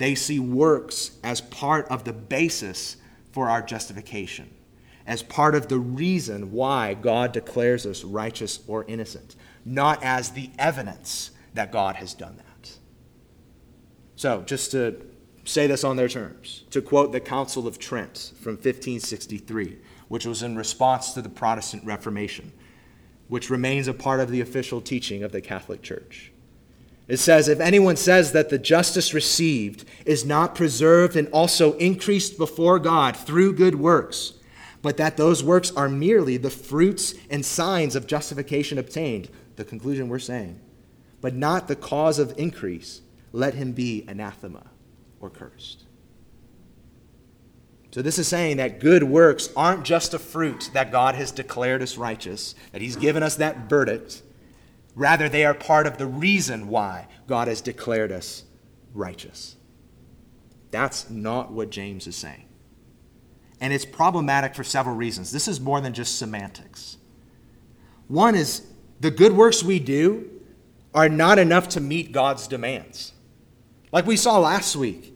They 0.00 0.14
see 0.14 0.40
works 0.40 1.10
as 1.22 1.42
part 1.42 1.86
of 1.88 2.04
the 2.04 2.14
basis 2.14 2.96
for 3.32 3.50
our 3.50 3.60
justification 3.60 4.48
as 5.06 5.22
part 5.22 5.54
of 5.54 5.68
the 5.68 5.78
reason 5.78 6.52
why 6.52 6.94
God 6.94 7.32
declares 7.32 7.84
us 7.84 8.02
righteous 8.02 8.60
or 8.66 8.86
innocent, 8.88 9.36
not 9.62 10.02
as 10.02 10.30
the 10.30 10.50
evidence 10.58 11.32
that 11.52 11.70
God 11.70 11.96
has 11.96 12.14
done 12.14 12.38
that. 12.38 12.78
So, 14.16 14.40
just 14.40 14.70
to 14.70 15.04
say 15.44 15.66
this 15.66 15.84
on 15.84 15.96
their 15.96 16.08
terms, 16.08 16.64
to 16.70 16.80
quote 16.80 17.12
the 17.12 17.20
Council 17.20 17.66
of 17.66 17.78
Trent 17.78 18.32
from 18.40 18.54
1563, 18.54 19.80
which 20.08 20.24
was 20.24 20.42
in 20.42 20.56
response 20.56 21.12
to 21.12 21.20
the 21.20 21.28
Protestant 21.28 21.84
Reformation, 21.84 22.52
which 23.28 23.50
remains 23.50 23.86
a 23.86 23.92
part 23.92 24.20
of 24.20 24.30
the 24.30 24.40
official 24.40 24.80
teaching 24.80 25.22
of 25.22 25.32
the 25.32 25.42
Catholic 25.42 25.82
Church. 25.82 26.29
It 27.10 27.18
says, 27.18 27.48
If 27.48 27.58
anyone 27.58 27.96
says 27.96 28.30
that 28.32 28.50
the 28.50 28.58
justice 28.58 29.12
received 29.12 29.84
is 30.06 30.24
not 30.24 30.54
preserved 30.54 31.16
and 31.16 31.26
also 31.32 31.72
increased 31.72 32.38
before 32.38 32.78
God 32.78 33.16
through 33.16 33.54
good 33.54 33.74
works, 33.74 34.34
but 34.80 34.96
that 34.98 35.16
those 35.16 35.42
works 35.42 35.72
are 35.72 35.88
merely 35.88 36.36
the 36.36 36.50
fruits 36.50 37.14
and 37.28 37.44
signs 37.44 37.96
of 37.96 38.06
justification 38.06 38.78
obtained, 38.78 39.28
the 39.56 39.64
conclusion 39.64 40.08
we're 40.08 40.20
saying, 40.20 40.60
but 41.20 41.34
not 41.34 41.66
the 41.66 41.74
cause 41.74 42.20
of 42.20 42.32
increase, 42.38 43.00
let 43.32 43.54
him 43.54 43.72
be 43.72 44.04
anathema 44.06 44.70
or 45.18 45.30
cursed. 45.30 45.86
So, 47.90 48.02
this 48.02 48.20
is 48.20 48.28
saying 48.28 48.58
that 48.58 48.78
good 48.78 49.02
works 49.02 49.48
aren't 49.56 49.82
just 49.82 50.14
a 50.14 50.18
fruit 50.20 50.70
that 50.74 50.92
God 50.92 51.16
has 51.16 51.32
declared 51.32 51.82
us 51.82 51.96
righteous, 51.96 52.54
that 52.70 52.80
He's 52.80 52.94
given 52.94 53.24
us 53.24 53.34
that 53.34 53.68
verdict. 53.68 54.22
Rather, 55.00 55.30
they 55.30 55.46
are 55.46 55.54
part 55.54 55.86
of 55.86 55.96
the 55.96 56.04
reason 56.04 56.68
why 56.68 57.06
God 57.26 57.48
has 57.48 57.62
declared 57.62 58.12
us 58.12 58.44
righteous. 58.92 59.56
That's 60.72 61.08
not 61.08 61.50
what 61.50 61.70
James 61.70 62.06
is 62.06 62.16
saying. 62.16 62.44
And 63.62 63.72
it's 63.72 63.86
problematic 63.86 64.54
for 64.54 64.62
several 64.62 64.94
reasons. 64.94 65.32
This 65.32 65.48
is 65.48 65.58
more 65.58 65.80
than 65.80 65.94
just 65.94 66.18
semantics. 66.18 66.98
One 68.08 68.34
is 68.34 68.66
the 69.00 69.10
good 69.10 69.32
works 69.32 69.62
we 69.62 69.78
do 69.78 70.28
are 70.92 71.08
not 71.08 71.38
enough 71.38 71.70
to 71.70 71.80
meet 71.80 72.12
God's 72.12 72.46
demands. 72.46 73.14
Like 73.92 74.04
we 74.04 74.18
saw 74.18 74.38
last 74.38 74.76
week, 74.76 75.14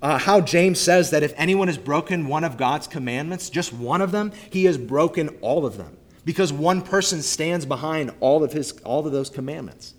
uh, 0.00 0.16
how 0.16 0.40
James 0.40 0.80
says 0.80 1.10
that 1.10 1.22
if 1.22 1.34
anyone 1.36 1.68
has 1.68 1.76
broken 1.76 2.28
one 2.28 2.44
of 2.44 2.56
God's 2.56 2.86
commandments, 2.86 3.50
just 3.50 3.74
one 3.74 4.00
of 4.00 4.10
them, 4.10 4.32
he 4.48 4.64
has 4.64 4.78
broken 4.78 5.28
all 5.42 5.66
of 5.66 5.76
them 5.76 5.98
because 6.24 6.52
one 6.52 6.82
person 6.82 7.22
stands 7.22 7.66
behind 7.66 8.12
all 8.20 8.44
of 8.44 8.52
his 8.52 8.72
all 8.84 9.06
of 9.06 9.12
those 9.12 9.30
commandments. 9.30 9.94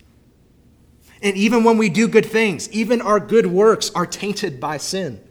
And 1.21 1.37
even 1.37 1.63
when 1.63 1.77
we 1.77 1.89
do 1.89 2.07
good 2.07 2.25
things, 2.25 2.69
even 2.71 3.01
our 3.01 3.19
good 3.19 3.47
works 3.47 3.91
are 3.95 4.05
tainted 4.05 4.59
by 4.59 4.77
sin. 4.77 5.21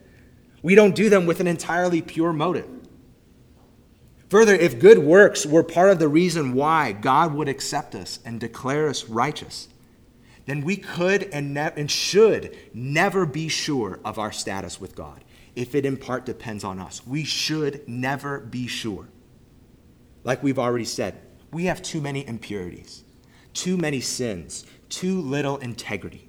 We 0.62 0.74
don't 0.74 0.94
do 0.94 1.10
them 1.10 1.26
with 1.26 1.40
an 1.40 1.46
entirely 1.46 2.00
pure 2.00 2.32
motive. 2.32 2.68
Further, 4.30 4.54
if 4.54 4.78
good 4.78 4.98
works 5.00 5.44
were 5.44 5.62
part 5.62 5.90
of 5.90 5.98
the 5.98 6.08
reason 6.08 6.54
why 6.54 6.92
God 6.92 7.34
would 7.34 7.48
accept 7.48 7.94
us 7.94 8.18
and 8.24 8.40
declare 8.40 8.88
us 8.88 9.04
righteous, 9.04 9.68
then 10.46 10.62
we 10.62 10.76
could 10.76 11.24
and, 11.24 11.52
ne- 11.52 11.72
and 11.76 11.90
should 11.90 12.56
never 12.72 13.26
be 13.26 13.48
sure 13.48 14.00
of 14.04 14.18
our 14.18 14.32
status 14.32 14.80
with 14.80 14.96
God 14.96 15.22
if 15.54 15.74
it 15.74 15.84
in 15.84 15.98
part 15.98 16.24
depends 16.24 16.64
on 16.64 16.78
us. 16.78 17.06
We 17.06 17.24
should 17.24 17.86
never 17.86 18.40
be 18.40 18.66
sure. 18.66 19.08
Like 20.24 20.42
we've 20.42 20.58
already 20.58 20.84
said, 20.84 21.20
we 21.52 21.64
have 21.66 21.82
too 21.82 22.00
many 22.00 22.26
impurities, 22.26 23.04
too 23.52 23.76
many 23.76 24.00
sins, 24.00 24.64
too 24.88 25.20
little 25.20 25.58
integrity. 25.58 26.28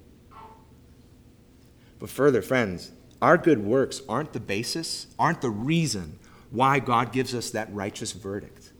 But 1.98 2.10
further, 2.10 2.42
friends, 2.42 2.92
our 3.22 3.38
good 3.38 3.64
works 3.64 4.02
aren't 4.08 4.32
the 4.32 4.40
basis, 4.40 5.06
aren't 5.18 5.40
the 5.40 5.50
reason 5.50 6.18
why 6.50 6.78
God 6.78 7.12
gives 7.12 7.34
us 7.34 7.50
that 7.50 7.72
righteous 7.72 8.12
verdict. 8.12 8.72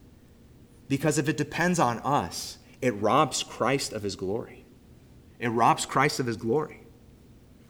Because 0.88 1.18
if 1.18 1.28
it 1.28 1.36
depends 1.36 1.78
on 1.78 1.98
us, 2.00 2.58
it 2.82 2.90
robs 3.00 3.42
Christ 3.42 3.92
of 3.92 4.02
his 4.02 4.16
glory. 4.16 4.64
It 5.38 5.48
robs 5.48 5.86
Christ 5.86 6.20
of 6.20 6.26
his 6.26 6.36
glory. 6.36 6.80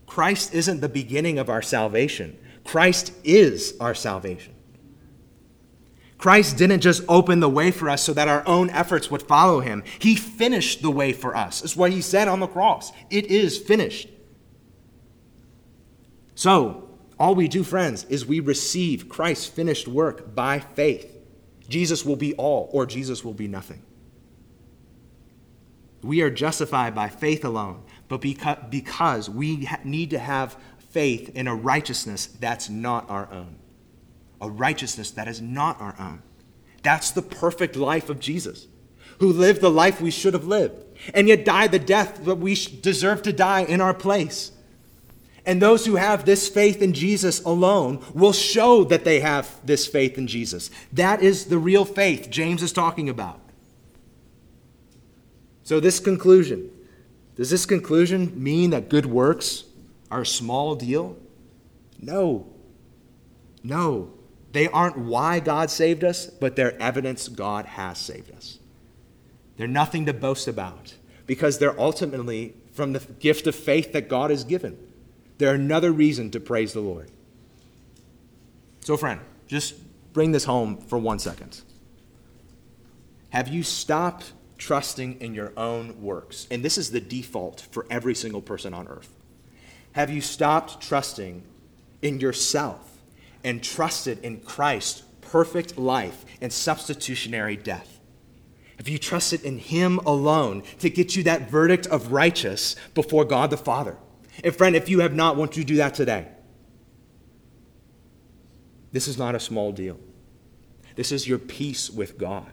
Christ 0.06 0.52
isn't 0.52 0.80
the 0.80 0.88
beginning 0.88 1.38
of 1.38 1.48
our 1.48 1.62
salvation, 1.62 2.38
Christ 2.64 3.12
is 3.22 3.74
our 3.80 3.94
salvation. 3.94 4.53
Christ 6.24 6.56
didn't 6.56 6.80
just 6.80 7.02
open 7.06 7.40
the 7.40 7.50
way 7.50 7.70
for 7.70 7.90
us 7.90 8.02
so 8.02 8.14
that 8.14 8.28
our 8.28 8.42
own 8.48 8.70
efforts 8.70 9.10
would 9.10 9.20
follow 9.20 9.60
him. 9.60 9.84
He 9.98 10.16
finished 10.16 10.80
the 10.80 10.90
way 10.90 11.12
for 11.12 11.36
us. 11.36 11.62
It's 11.62 11.76
what 11.76 11.92
he 11.92 12.00
said 12.00 12.28
on 12.28 12.40
the 12.40 12.46
cross. 12.46 12.92
It 13.10 13.26
is 13.26 13.58
finished. 13.58 14.08
So, 16.34 16.88
all 17.18 17.34
we 17.34 17.46
do, 17.46 17.62
friends, 17.62 18.04
is 18.04 18.24
we 18.24 18.40
receive 18.40 19.06
Christ's 19.06 19.48
finished 19.48 19.86
work 19.86 20.34
by 20.34 20.60
faith. 20.60 21.14
Jesus 21.68 22.06
will 22.06 22.16
be 22.16 22.32
all, 22.36 22.70
or 22.72 22.86
Jesus 22.86 23.22
will 23.22 23.34
be 23.34 23.46
nothing. 23.46 23.82
We 26.02 26.22
are 26.22 26.30
justified 26.30 26.94
by 26.94 27.10
faith 27.10 27.44
alone, 27.44 27.82
but 28.08 28.22
because 28.22 29.28
we 29.28 29.68
need 29.84 30.08
to 30.08 30.18
have 30.18 30.56
faith 30.88 31.36
in 31.36 31.46
a 31.48 31.54
righteousness 31.54 32.24
that's 32.24 32.70
not 32.70 33.10
our 33.10 33.30
own. 33.30 33.56
A 34.44 34.50
righteousness 34.50 35.10
that 35.12 35.26
is 35.26 35.40
not 35.40 35.80
our 35.80 35.94
own. 35.98 36.22
That's 36.82 37.10
the 37.10 37.22
perfect 37.22 37.76
life 37.76 38.10
of 38.10 38.20
Jesus, 38.20 38.66
who 39.20 39.32
lived 39.32 39.62
the 39.62 39.70
life 39.70 40.02
we 40.02 40.10
should 40.10 40.34
have 40.34 40.44
lived, 40.44 40.84
and 41.14 41.26
yet 41.26 41.46
died 41.46 41.72
the 41.72 41.78
death 41.78 42.26
that 42.26 42.34
we 42.34 42.54
deserve 42.54 43.22
to 43.22 43.32
die 43.32 43.60
in 43.62 43.80
our 43.80 43.94
place. 43.94 44.52
And 45.46 45.62
those 45.62 45.86
who 45.86 45.96
have 45.96 46.26
this 46.26 46.46
faith 46.46 46.82
in 46.82 46.92
Jesus 46.92 47.42
alone 47.42 48.04
will 48.12 48.34
show 48.34 48.84
that 48.84 49.04
they 49.04 49.20
have 49.20 49.64
this 49.64 49.86
faith 49.86 50.18
in 50.18 50.26
Jesus. 50.26 50.70
That 50.92 51.22
is 51.22 51.46
the 51.46 51.58
real 51.58 51.86
faith 51.86 52.28
James 52.28 52.62
is 52.62 52.70
talking 52.70 53.08
about. 53.08 53.40
So, 55.62 55.80
this 55.80 56.00
conclusion 56.00 56.70
does 57.34 57.48
this 57.48 57.64
conclusion 57.64 58.30
mean 58.40 58.70
that 58.70 58.90
good 58.90 59.06
works 59.06 59.64
are 60.10 60.20
a 60.20 60.26
small 60.26 60.74
deal? 60.74 61.16
No. 61.98 62.46
No. 63.62 64.12
They 64.54 64.68
aren't 64.68 64.96
why 64.96 65.40
God 65.40 65.68
saved 65.68 66.04
us, 66.04 66.26
but 66.26 66.54
they're 66.54 66.80
evidence 66.80 67.26
God 67.26 67.66
has 67.66 67.98
saved 67.98 68.30
us. 68.30 68.60
They're 69.56 69.66
nothing 69.66 70.06
to 70.06 70.12
boast 70.12 70.46
about 70.46 70.94
because 71.26 71.58
they're 71.58 71.78
ultimately 71.78 72.54
from 72.70 72.92
the 72.92 73.00
gift 73.18 73.48
of 73.48 73.56
faith 73.56 73.92
that 73.92 74.08
God 74.08 74.30
has 74.30 74.44
given. 74.44 74.78
They're 75.38 75.56
another 75.56 75.90
reason 75.90 76.30
to 76.30 76.38
praise 76.38 76.72
the 76.72 76.80
Lord. 76.80 77.10
So, 78.82 78.96
friend, 78.96 79.20
just 79.48 79.74
bring 80.12 80.30
this 80.30 80.44
home 80.44 80.76
for 80.76 80.98
one 80.98 81.18
second. 81.18 81.60
Have 83.30 83.48
you 83.48 83.64
stopped 83.64 84.34
trusting 84.56 85.20
in 85.20 85.34
your 85.34 85.52
own 85.56 86.00
works? 86.00 86.46
And 86.48 86.64
this 86.64 86.78
is 86.78 86.92
the 86.92 87.00
default 87.00 87.66
for 87.72 87.86
every 87.90 88.14
single 88.14 88.40
person 88.40 88.72
on 88.72 88.86
earth. 88.86 89.12
Have 89.94 90.10
you 90.10 90.20
stopped 90.20 90.80
trusting 90.80 91.42
in 92.02 92.20
yourself 92.20 92.93
and 93.44 93.62
trusted 93.62 94.18
in 94.24 94.40
Christ's 94.40 95.02
perfect 95.20 95.78
life 95.78 96.24
and 96.40 96.52
substitutionary 96.52 97.56
death? 97.56 98.00
Have 98.78 98.88
you 98.88 98.98
trusted 98.98 99.44
in 99.44 99.58
Him 99.58 99.98
alone 99.98 100.62
to 100.80 100.90
get 100.90 101.14
you 101.14 101.22
that 101.24 101.48
verdict 101.48 101.86
of 101.86 102.12
righteous 102.12 102.74
before 102.94 103.24
God 103.24 103.50
the 103.50 103.56
Father? 103.56 103.96
And 104.42 104.54
friend, 104.54 104.74
if 104.74 104.88
you 104.88 105.00
have 105.00 105.14
not, 105.14 105.36
won't 105.36 105.56
you 105.56 105.64
do 105.64 105.76
that 105.76 105.94
today? 105.94 106.26
This 108.90 109.06
is 109.06 109.18
not 109.18 109.34
a 109.34 109.40
small 109.40 109.72
deal. 109.72 109.98
This 110.96 111.12
is 111.12 111.28
your 111.28 111.38
peace 111.38 111.90
with 111.90 112.18
God. 112.18 112.52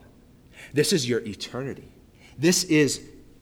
This 0.74 0.94
is 0.94 1.08
your 1.08 1.20
eternity. 1.22 1.92
This 2.38 2.64
is 2.64 3.02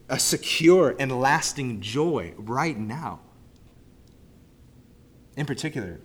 a 0.09 0.19
secure 0.19 0.95
and 0.99 1.19
lasting 1.19 1.81
joy 1.81 2.33
right 2.37 2.77
now. 2.77 3.21
In 5.37 5.45
particular, 5.45 5.99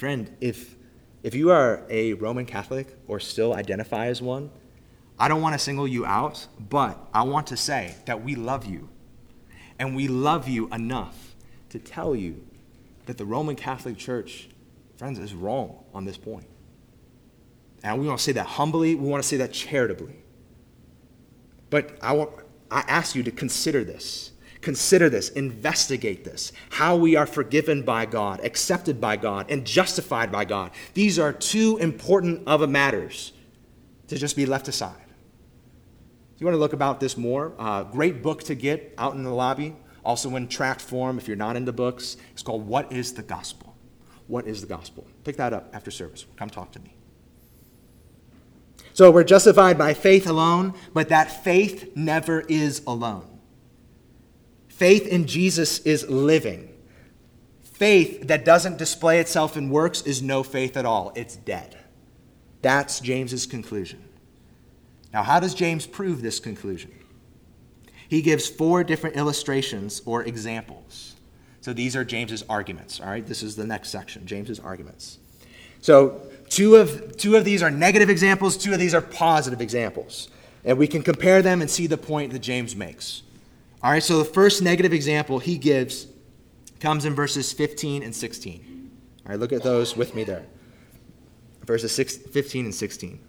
friend, 0.00 0.34
if, 0.40 0.76
if 1.22 1.34
you 1.34 1.50
are 1.50 1.84
a 1.90 2.14
Roman 2.14 2.46
Catholic 2.46 2.96
or 3.06 3.20
still 3.20 3.52
identify 3.52 4.06
as 4.06 4.22
one, 4.22 4.50
I 5.18 5.28
don't 5.28 5.42
want 5.42 5.52
to 5.52 5.58
single 5.58 5.86
you 5.86 6.06
out, 6.06 6.46
but 6.58 6.98
I 7.12 7.22
want 7.24 7.48
to 7.48 7.56
say 7.58 7.94
that 8.06 8.24
we 8.24 8.34
love 8.34 8.64
you. 8.64 8.88
And 9.78 9.94
we 9.94 10.08
love 10.08 10.48
you 10.48 10.70
enough 10.70 11.34
to 11.68 11.78
tell 11.78 12.16
you 12.16 12.42
that 13.04 13.18
the 13.18 13.26
Roman 13.26 13.56
Catholic 13.56 13.98
Church, 13.98 14.48
friends, 14.96 15.18
is 15.18 15.34
wrong 15.34 15.84
on 15.92 16.06
this 16.06 16.16
point. 16.16 16.46
And 17.82 18.00
we 18.00 18.06
want 18.06 18.20
to 18.20 18.24
say 18.24 18.32
that 18.32 18.46
humbly, 18.46 18.94
we 18.94 19.06
want 19.06 19.22
to 19.22 19.28
say 19.28 19.36
that 19.36 19.52
charitably. 19.52 20.16
But 21.68 21.98
I, 22.00 22.12
want, 22.12 22.30
I 22.70 22.84
ask 22.88 23.14
you 23.14 23.22
to 23.24 23.30
consider 23.30 23.84
this. 23.84 24.32
Consider 24.60 25.08
this, 25.08 25.30
investigate 25.30 26.24
this, 26.24 26.52
how 26.70 26.94
we 26.96 27.16
are 27.16 27.26
forgiven 27.26 27.82
by 27.82 28.04
God, 28.04 28.40
accepted 28.44 29.00
by 29.00 29.16
God, 29.16 29.50
and 29.50 29.64
justified 29.64 30.30
by 30.30 30.44
God. 30.44 30.70
These 30.92 31.18
are 31.18 31.32
too 31.32 31.78
important 31.78 32.46
of 32.46 32.60
a 32.60 32.66
matters 32.66 33.32
to 34.08 34.18
just 34.18 34.36
be 34.36 34.44
left 34.44 34.68
aside. 34.68 35.06
If 36.34 36.40
you 36.40 36.46
want 36.46 36.54
to 36.54 36.60
look 36.60 36.74
about 36.74 37.00
this 37.00 37.16
more, 37.16 37.54
uh, 37.58 37.84
great 37.84 38.22
book 38.22 38.42
to 38.44 38.54
get 38.54 38.94
out 38.98 39.14
in 39.14 39.22
the 39.22 39.32
lobby 39.32 39.76
also 40.04 40.34
in 40.36 40.48
tract 40.48 40.80
form, 40.80 41.18
if 41.18 41.28
you're 41.28 41.36
not 41.36 41.56
into 41.56 41.72
books, 41.72 42.16
it's 42.32 42.42
called 42.42 42.66
What 42.66 42.92
is 42.92 43.12
the 43.14 43.22
Gospel? 43.22 43.76
What 44.26 44.46
is 44.46 44.60
the 44.60 44.66
Gospel? 44.66 45.06
Pick 45.24 45.36
that 45.36 45.52
up 45.52 45.70
after 45.72 45.90
service. 45.90 46.26
Come 46.36 46.50
talk 46.50 46.72
to 46.72 46.80
me. 46.80 46.96
So 48.92 49.10
we're 49.10 49.24
justified 49.24 49.78
by 49.78 49.94
faith 49.94 50.26
alone, 50.26 50.74
but 50.92 51.08
that 51.08 51.44
faith 51.44 51.96
never 51.96 52.40
is 52.40 52.82
alone. 52.86 53.29
Faith 54.80 55.06
in 55.06 55.26
Jesus 55.26 55.80
is 55.80 56.08
living. 56.08 56.74
Faith 57.60 58.28
that 58.28 58.46
doesn't 58.46 58.78
display 58.78 59.20
itself 59.20 59.58
in 59.58 59.68
works 59.68 60.00
is 60.00 60.22
no 60.22 60.42
faith 60.42 60.74
at 60.74 60.86
all, 60.86 61.12
it's 61.14 61.36
dead. 61.36 61.76
That's 62.62 62.98
James's 63.00 63.44
conclusion. 63.44 64.02
Now, 65.12 65.22
how 65.22 65.38
does 65.38 65.52
James 65.52 65.86
prove 65.86 66.22
this 66.22 66.40
conclusion? 66.40 66.92
he 68.08 68.22
gives 68.22 68.48
four 68.48 68.82
different 68.82 69.16
illustrations 69.16 70.00
or 70.06 70.24
examples. 70.24 71.14
So 71.60 71.74
these 71.74 71.94
are 71.94 72.02
James's 72.02 72.42
arguments, 72.48 73.00
all 73.00 73.06
right? 73.06 73.26
This 73.26 73.42
is 73.42 73.56
the 73.56 73.66
next 73.66 73.90
section, 73.90 74.26
James's 74.26 74.58
arguments. 74.58 75.18
So 75.82 76.22
two 76.48 76.76
of, 76.76 77.18
two 77.18 77.36
of 77.36 77.44
these 77.44 77.62
are 77.62 77.70
negative 77.70 78.08
examples, 78.08 78.56
two 78.56 78.72
of 78.72 78.78
these 78.78 78.94
are 78.94 79.02
positive 79.02 79.60
examples. 79.60 80.30
And 80.64 80.78
we 80.78 80.88
can 80.88 81.02
compare 81.02 81.42
them 81.42 81.60
and 81.60 81.70
see 81.70 81.86
the 81.86 81.98
point 81.98 82.32
that 82.32 82.38
James 82.38 82.74
makes. 82.74 83.24
All 83.82 83.90
right, 83.90 84.02
so 84.02 84.18
the 84.18 84.24
first 84.24 84.62
negative 84.62 84.92
example 84.92 85.38
he 85.38 85.56
gives 85.56 86.06
comes 86.80 87.04
in 87.04 87.14
verses 87.14 87.52
15 87.52 88.02
and 88.02 88.14
16. 88.14 88.90
All 89.24 89.30
right, 89.30 89.38
look 89.38 89.52
at 89.52 89.62
those 89.62 89.96
with 89.96 90.14
me 90.14 90.24
there. 90.24 90.46
Verses 91.64 91.94
6, 91.94 92.16
15 92.16 92.66
and 92.66 92.74
16. 92.74 93.20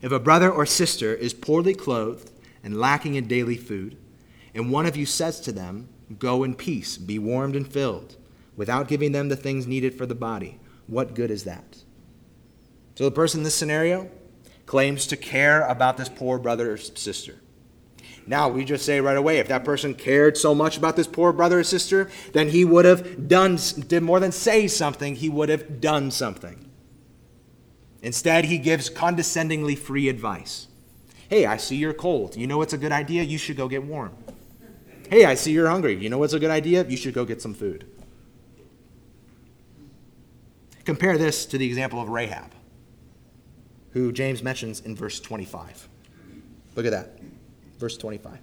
If 0.00 0.12
a 0.12 0.20
brother 0.20 0.50
or 0.50 0.66
sister 0.66 1.12
is 1.14 1.34
poorly 1.34 1.74
clothed, 1.74 2.30
and 2.62 2.78
lacking 2.78 3.14
in 3.14 3.26
daily 3.26 3.56
food, 3.56 3.96
and 4.54 4.70
one 4.70 4.86
of 4.86 4.96
you 4.96 5.06
says 5.06 5.40
to 5.40 5.52
them, 5.52 5.88
Go 6.18 6.42
in 6.42 6.54
peace, 6.54 6.96
be 6.96 7.18
warmed 7.18 7.54
and 7.54 7.70
filled, 7.70 8.16
without 8.56 8.88
giving 8.88 9.12
them 9.12 9.28
the 9.28 9.36
things 9.36 9.66
needed 9.66 9.94
for 9.94 10.06
the 10.06 10.14
body, 10.14 10.58
what 10.86 11.14
good 11.14 11.30
is 11.30 11.44
that? 11.44 11.78
So 12.94 13.04
the 13.04 13.10
person 13.10 13.40
in 13.40 13.44
this 13.44 13.54
scenario 13.54 14.10
claims 14.66 15.06
to 15.06 15.16
care 15.16 15.62
about 15.62 15.96
this 15.96 16.08
poor 16.08 16.38
brother 16.38 16.72
or 16.72 16.76
sister. 16.76 17.36
Now, 18.28 18.50
we 18.50 18.66
just 18.66 18.84
say 18.84 19.00
right 19.00 19.16
away, 19.16 19.38
if 19.38 19.48
that 19.48 19.64
person 19.64 19.94
cared 19.94 20.36
so 20.36 20.54
much 20.54 20.76
about 20.76 20.96
this 20.96 21.06
poor 21.06 21.32
brother 21.32 21.60
or 21.60 21.64
sister, 21.64 22.10
then 22.34 22.50
he 22.50 22.62
would 22.62 22.84
have 22.84 23.26
done, 23.26 23.58
did 23.86 24.02
more 24.02 24.20
than 24.20 24.32
say 24.32 24.68
something, 24.68 25.14
he 25.16 25.30
would 25.30 25.48
have 25.48 25.80
done 25.80 26.10
something. 26.10 26.68
Instead, 28.02 28.44
he 28.44 28.58
gives 28.58 28.90
condescendingly 28.90 29.74
free 29.74 30.10
advice. 30.10 30.68
Hey, 31.30 31.46
I 31.46 31.56
see 31.56 31.76
you're 31.76 31.94
cold. 31.94 32.36
You 32.36 32.46
know 32.46 32.58
what's 32.58 32.74
a 32.74 32.78
good 32.78 32.92
idea? 32.92 33.22
You 33.22 33.38
should 33.38 33.56
go 33.56 33.66
get 33.66 33.82
warm. 33.82 34.14
Hey, 35.08 35.24
I 35.24 35.34
see 35.34 35.52
you're 35.52 35.70
hungry. 35.70 35.96
You 35.96 36.10
know 36.10 36.18
what's 36.18 36.34
a 36.34 36.38
good 36.38 36.50
idea? 36.50 36.84
You 36.84 36.98
should 36.98 37.14
go 37.14 37.24
get 37.24 37.40
some 37.40 37.54
food. 37.54 37.86
Compare 40.84 41.16
this 41.16 41.46
to 41.46 41.56
the 41.56 41.64
example 41.64 41.98
of 41.98 42.10
Rahab, 42.10 42.52
who 43.92 44.12
James 44.12 44.42
mentions 44.42 44.80
in 44.80 44.94
verse 44.94 45.18
25. 45.18 45.88
Look 46.76 46.84
at 46.84 46.92
that. 46.92 47.18
Verse 47.78 47.96
25. 47.96 48.38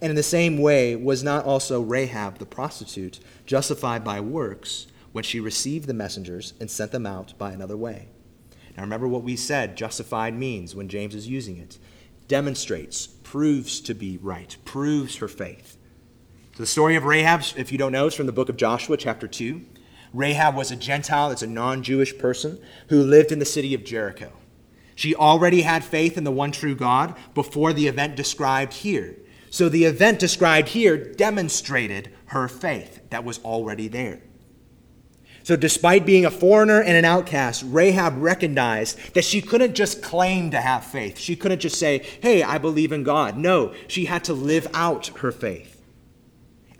And 0.00 0.10
in 0.10 0.16
the 0.16 0.22
same 0.22 0.58
way, 0.58 0.94
was 0.94 1.22
not 1.22 1.44
also 1.44 1.80
Rahab 1.80 2.38
the 2.38 2.46
prostitute 2.46 3.18
justified 3.46 4.04
by 4.04 4.20
works 4.20 4.86
when 5.12 5.24
she 5.24 5.40
received 5.40 5.86
the 5.86 5.94
messengers 5.94 6.52
and 6.60 6.70
sent 6.70 6.92
them 6.92 7.06
out 7.06 7.32
by 7.38 7.52
another 7.52 7.76
way? 7.76 8.08
Now 8.76 8.82
remember 8.82 9.08
what 9.08 9.22
we 9.22 9.36
said 9.36 9.76
justified 9.76 10.34
means 10.34 10.74
when 10.74 10.88
James 10.88 11.14
is 11.14 11.28
using 11.28 11.56
it 11.56 11.78
demonstrates, 12.28 13.06
proves 13.06 13.80
to 13.80 13.94
be 13.94 14.18
right, 14.18 14.56
proves 14.64 15.16
her 15.16 15.28
faith. 15.28 15.78
So 16.54 16.62
the 16.62 16.66
story 16.66 16.96
of 16.96 17.04
Rahab, 17.04 17.42
if 17.56 17.70
you 17.70 17.78
don't 17.78 17.92
know, 17.92 18.06
is 18.06 18.14
from 18.14 18.26
the 18.26 18.32
book 18.32 18.48
of 18.48 18.56
Joshua, 18.56 18.96
chapter 18.96 19.28
2. 19.28 19.62
Rahab 20.12 20.56
was 20.56 20.70
a 20.70 20.76
Gentile, 20.76 21.30
it's 21.30 21.42
a 21.42 21.46
non 21.46 21.82
Jewish 21.82 22.16
person 22.18 22.58
who 22.88 23.02
lived 23.02 23.32
in 23.32 23.38
the 23.38 23.44
city 23.44 23.74
of 23.74 23.84
Jericho. 23.84 24.32
She 24.96 25.14
already 25.14 25.60
had 25.60 25.84
faith 25.84 26.18
in 26.18 26.24
the 26.24 26.32
one 26.32 26.50
true 26.50 26.74
God 26.74 27.14
before 27.34 27.72
the 27.72 27.86
event 27.86 28.16
described 28.16 28.72
here. 28.72 29.14
So 29.50 29.68
the 29.68 29.84
event 29.84 30.18
described 30.18 30.70
here 30.70 30.96
demonstrated 30.96 32.10
her 32.26 32.48
faith 32.48 33.00
that 33.10 33.22
was 33.22 33.38
already 33.44 33.86
there. 33.86 34.22
So, 35.44 35.54
despite 35.54 36.04
being 36.04 36.24
a 36.24 36.30
foreigner 36.32 36.82
and 36.82 36.96
an 36.96 37.04
outcast, 37.04 37.62
Rahab 37.64 38.20
recognized 38.20 39.14
that 39.14 39.24
she 39.24 39.40
couldn't 39.40 39.76
just 39.76 40.02
claim 40.02 40.50
to 40.50 40.60
have 40.60 40.84
faith. 40.84 41.20
She 41.20 41.36
couldn't 41.36 41.60
just 41.60 41.78
say, 41.78 42.04
Hey, 42.20 42.42
I 42.42 42.58
believe 42.58 42.90
in 42.90 43.04
God. 43.04 43.36
No, 43.36 43.72
she 43.86 44.06
had 44.06 44.24
to 44.24 44.32
live 44.32 44.66
out 44.74 45.06
her 45.18 45.30
faith. 45.30 45.80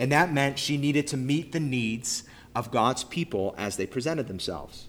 And 0.01 0.11
that 0.11 0.33
meant 0.33 0.59
she 0.59 0.79
needed 0.79 1.07
to 1.09 1.17
meet 1.17 1.53
the 1.53 1.61
needs 1.61 2.25
of 2.57 2.73
God's 2.73 3.05
people 3.05 3.55
as 3.57 3.77
they 3.77 3.87
presented 3.87 4.27
themselves, 4.27 4.89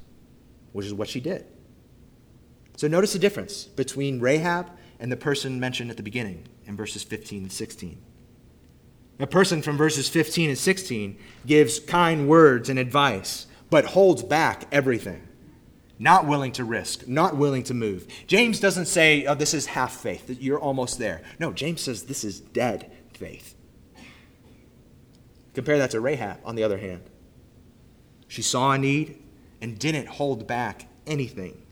which 0.72 0.88
is 0.88 0.94
what 0.94 1.08
she 1.08 1.20
did. 1.20 1.46
So, 2.78 2.88
notice 2.88 3.14
the 3.14 3.20
difference 3.20 3.66
between 3.66 4.20
Rahab 4.20 4.70
and 5.00 5.12
the 5.12 5.18
person 5.18 5.60
mentioned 5.60 5.90
at 5.90 5.98
the 5.98 6.04
beginning 6.04 6.48
in 6.66 6.78
verses 6.78 7.04
15 7.04 7.44
and 7.44 7.52
16. 7.52 8.00
A 9.20 9.28
person 9.28 9.64
from 9.64 9.78
verses 9.78 10.08
15 10.08 10.50
and 10.50 10.58
16 10.58 11.18
gives 11.46 11.80
kind 11.80 12.30
words 12.30 12.70
and 12.70 12.78
advice 12.78 13.48
but 13.72 13.86
holds 13.86 14.22
back 14.22 14.68
everything. 14.72 15.28
Not 15.98 16.28
willing 16.28 16.52
to 16.54 16.64
risk, 16.64 17.08
not 17.08 17.36
willing 17.36 17.64
to 17.64 17.74
move. 17.74 18.08
James 18.28 18.60
doesn't 18.60 18.86
say, 18.86 19.26
oh, 19.26 19.34
this 19.34 19.56
is 19.56 19.66
half 19.66 19.96
faith, 19.96 20.28
that 20.28 20.42
you're 20.42 20.60
almost 20.60 21.00
there. 21.00 21.24
No, 21.40 21.52
James 21.52 21.82
says 21.82 22.04
this 22.04 22.24
is 22.24 22.40
dead 22.40 22.92
faith. 23.14 23.56
Compare 25.56 25.80
that 25.80 25.90
to 25.92 26.00
Rahab, 26.00 26.38
on 26.46 26.56
the 26.56 26.64
other 26.64 26.78
hand. 26.78 27.02
She 28.28 28.44
saw 28.44 28.74
a 28.74 28.78
need 28.78 29.20
and 29.60 29.80
didn't 29.80 30.08
hold 30.08 30.46
back 30.46 30.88
anything. 31.08 31.64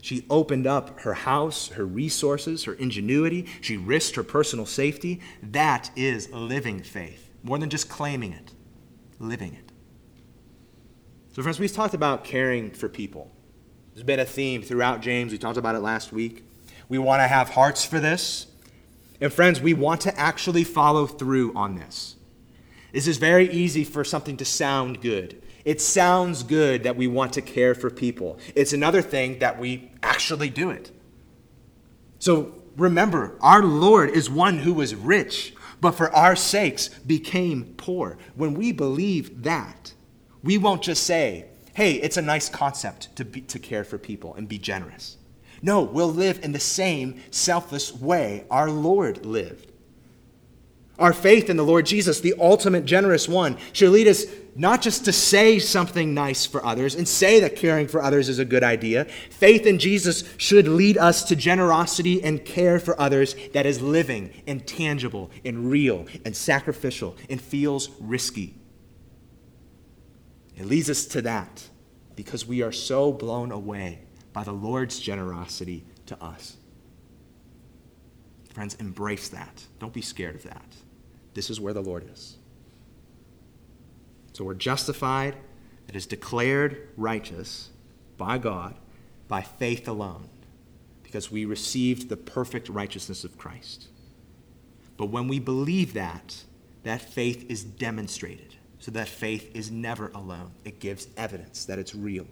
She 0.00 0.24
opened 0.30 0.66
up 0.66 1.00
her 1.00 1.14
house, 1.14 1.68
her 1.68 1.84
resources, 1.84 2.64
her 2.64 2.74
ingenuity. 2.74 3.46
She 3.60 3.76
risked 3.76 4.16
her 4.16 4.22
personal 4.22 4.66
safety. 4.66 5.20
That 5.42 5.90
is 5.94 6.30
living 6.32 6.82
faith, 6.82 7.30
more 7.42 7.58
than 7.58 7.70
just 7.70 7.88
claiming 7.88 8.32
it, 8.32 8.52
living 9.18 9.54
it. 9.54 9.72
So, 11.32 11.42
friends, 11.42 11.60
we've 11.60 11.72
talked 11.72 11.94
about 11.94 12.24
caring 12.24 12.70
for 12.70 12.88
people. 12.88 13.30
There's 13.94 14.04
been 14.04 14.20
a 14.20 14.24
theme 14.24 14.62
throughout 14.62 15.00
James. 15.00 15.32
We 15.32 15.38
talked 15.38 15.58
about 15.58 15.74
it 15.74 15.80
last 15.80 16.12
week. 16.12 16.44
We 16.88 16.98
want 16.98 17.20
to 17.20 17.28
have 17.28 17.50
hearts 17.50 17.84
for 17.84 18.00
this. 18.00 18.46
And, 19.20 19.32
friends, 19.32 19.60
we 19.60 19.74
want 19.74 20.00
to 20.02 20.18
actually 20.18 20.64
follow 20.64 21.06
through 21.06 21.54
on 21.54 21.74
this. 21.74 22.16
This 22.92 23.06
is 23.06 23.18
very 23.18 23.48
easy 23.50 23.84
for 23.84 24.02
something 24.02 24.36
to 24.38 24.44
sound 24.44 25.00
good. 25.00 25.40
It 25.64 25.80
sounds 25.80 26.42
good 26.42 26.84
that 26.84 26.96
we 26.96 27.06
want 27.06 27.34
to 27.34 27.42
care 27.42 27.74
for 27.74 27.90
people. 27.90 28.38
It's 28.54 28.72
another 28.72 29.02
thing 29.02 29.38
that 29.40 29.58
we 29.58 29.89
actually 30.20 30.50
do 30.50 30.68
it. 30.68 30.90
So 32.18 32.52
remember, 32.76 33.38
our 33.40 33.62
Lord 33.62 34.10
is 34.10 34.28
one 34.28 34.58
who 34.58 34.74
was 34.74 34.94
rich, 34.94 35.54
but 35.80 35.92
for 35.92 36.14
our 36.14 36.36
sakes 36.36 36.88
became 36.88 37.72
poor. 37.78 38.18
When 38.34 38.52
we 38.52 38.70
believe 38.70 39.44
that, 39.44 39.94
we 40.42 40.58
won't 40.58 40.82
just 40.82 41.04
say, 41.04 41.46
hey, 41.72 41.94
it's 41.94 42.18
a 42.18 42.22
nice 42.22 42.50
concept 42.50 43.16
to, 43.16 43.24
be, 43.24 43.40
to 43.40 43.58
care 43.58 43.82
for 43.82 43.96
people 43.96 44.34
and 44.34 44.46
be 44.46 44.58
generous. 44.58 45.16
No, 45.62 45.80
we'll 45.80 46.12
live 46.12 46.44
in 46.44 46.52
the 46.52 46.60
same 46.60 47.22
selfless 47.30 47.94
way 47.94 48.44
our 48.50 48.68
Lord 48.68 49.24
lived. 49.24 49.72
Our 50.98 51.14
faith 51.14 51.48
in 51.48 51.56
the 51.56 51.64
Lord 51.64 51.86
Jesus, 51.86 52.20
the 52.20 52.34
ultimate 52.38 52.84
generous 52.84 53.26
one, 53.26 53.56
should 53.72 53.88
lead 53.88 54.06
us 54.06 54.26
not 54.60 54.82
just 54.82 55.06
to 55.06 55.12
say 55.12 55.58
something 55.58 56.12
nice 56.12 56.44
for 56.44 56.62
others 56.66 56.94
and 56.94 57.08
say 57.08 57.40
that 57.40 57.56
caring 57.56 57.88
for 57.88 58.02
others 58.02 58.28
is 58.28 58.38
a 58.38 58.44
good 58.44 58.62
idea. 58.62 59.06
Faith 59.30 59.64
in 59.64 59.78
Jesus 59.78 60.22
should 60.36 60.68
lead 60.68 60.98
us 60.98 61.24
to 61.24 61.34
generosity 61.34 62.22
and 62.22 62.44
care 62.44 62.78
for 62.78 63.00
others 63.00 63.34
that 63.54 63.64
is 63.64 63.80
living 63.80 64.30
and 64.46 64.66
tangible 64.66 65.30
and 65.46 65.70
real 65.70 66.04
and 66.26 66.36
sacrificial 66.36 67.16
and 67.30 67.40
feels 67.40 67.88
risky. 68.00 68.54
It 70.58 70.66
leads 70.66 70.90
us 70.90 71.06
to 71.06 71.22
that 71.22 71.66
because 72.14 72.46
we 72.46 72.60
are 72.60 72.70
so 72.70 73.14
blown 73.14 73.52
away 73.52 74.00
by 74.34 74.44
the 74.44 74.52
Lord's 74.52 75.00
generosity 75.00 75.86
to 76.04 76.22
us. 76.22 76.58
Friends, 78.52 78.74
embrace 78.74 79.30
that. 79.30 79.64
Don't 79.78 79.94
be 79.94 80.02
scared 80.02 80.34
of 80.34 80.42
that. 80.42 80.74
This 81.32 81.48
is 81.48 81.58
where 81.58 81.72
the 81.72 81.80
Lord 81.80 82.10
is. 82.12 82.36
So 84.40 84.46
we're 84.46 84.54
justified, 84.54 85.36
it 85.86 85.94
is 85.94 86.06
declared 86.06 86.88
righteous 86.96 87.68
by 88.16 88.38
God 88.38 88.74
by 89.28 89.42
faith 89.42 89.86
alone, 89.86 90.30
because 91.02 91.30
we 91.30 91.44
received 91.44 92.08
the 92.08 92.16
perfect 92.16 92.70
righteousness 92.70 93.22
of 93.22 93.36
Christ. 93.36 93.88
But 94.96 95.10
when 95.10 95.28
we 95.28 95.40
believe 95.40 95.92
that, 95.92 96.42
that 96.84 97.02
faith 97.02 97.50
is 97.50 97.62
demonstrated. 97.62 98.54
So 98.78 98.90
that 98.92 99.08
faith 99.08 99.54
is 99.54 99.70
never 99.70 100.08
alone, 100.14 100.52
it 100.64 100.80
gives 100.80 101.08
evidence 101.18 101.66
that 101.66 101.78
it's 101.78 101.94
real. 101.94 102.26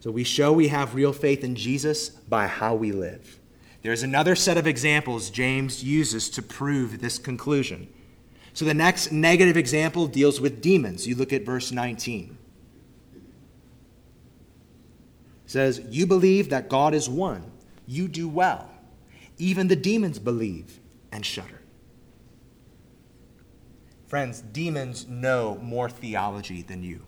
So 0.00 0.10
we 0.10 0.22
show 0.22 0.52
we 0.52 0.68
have 0.68 0.94
real 0.94 1.14
faith 1.14 1.42
in 1.42 1.56
Jesus 1.56 2.10
by 2.10 2.46
how 2.46 2.74
we 2.74 2.92
live. 2.92 3.40
There's 3.80 4.02
another 4.02 4.36
set 4.36 4.58
of 4.58 4.66
examples 4.66 5.30
James 5.30 5.82
uses 5.82 6.28
to 6.28 6.42
prove 6.42 7.00
this 7.00 7.16
conclusion. 7.16 7.88
So 8.54 8.64
the 8.64 8.72
next 8.72 9.10
negative 9.10 9.56
example 9.56 10.06
deals 10.06 10.40
with 10.40 10.62
demons. 10.62 11.06
You 11.06 11.16
look 11.16 11.32
at 11.32 11.44
verse 11.44 11.72
19. 11.72 12.38
It 13.14 13.20
says, 15.46 15.82
You 15.90 16.06
believe 16.06 16.50
that 16.50 16.68
God 16.68 16.94
is 16.94 17.08
one. 17.08 17.50
You 17.86 18.06
do 18.08 18.28
well. 18.28 18.70
Even 19.38 19.66
the 19.66 19.76
demons 19.76 20.20
believe 20.20 20.78
and 21.10 21.26
shudder. 21.26 21.60
Friends, 24.06 24.40
demons 24.40 25.08
know 25.08 25.58
more 25.60 25.90
theology 25.90 26.62
than 26.62 26.84
you. 26.84 27.02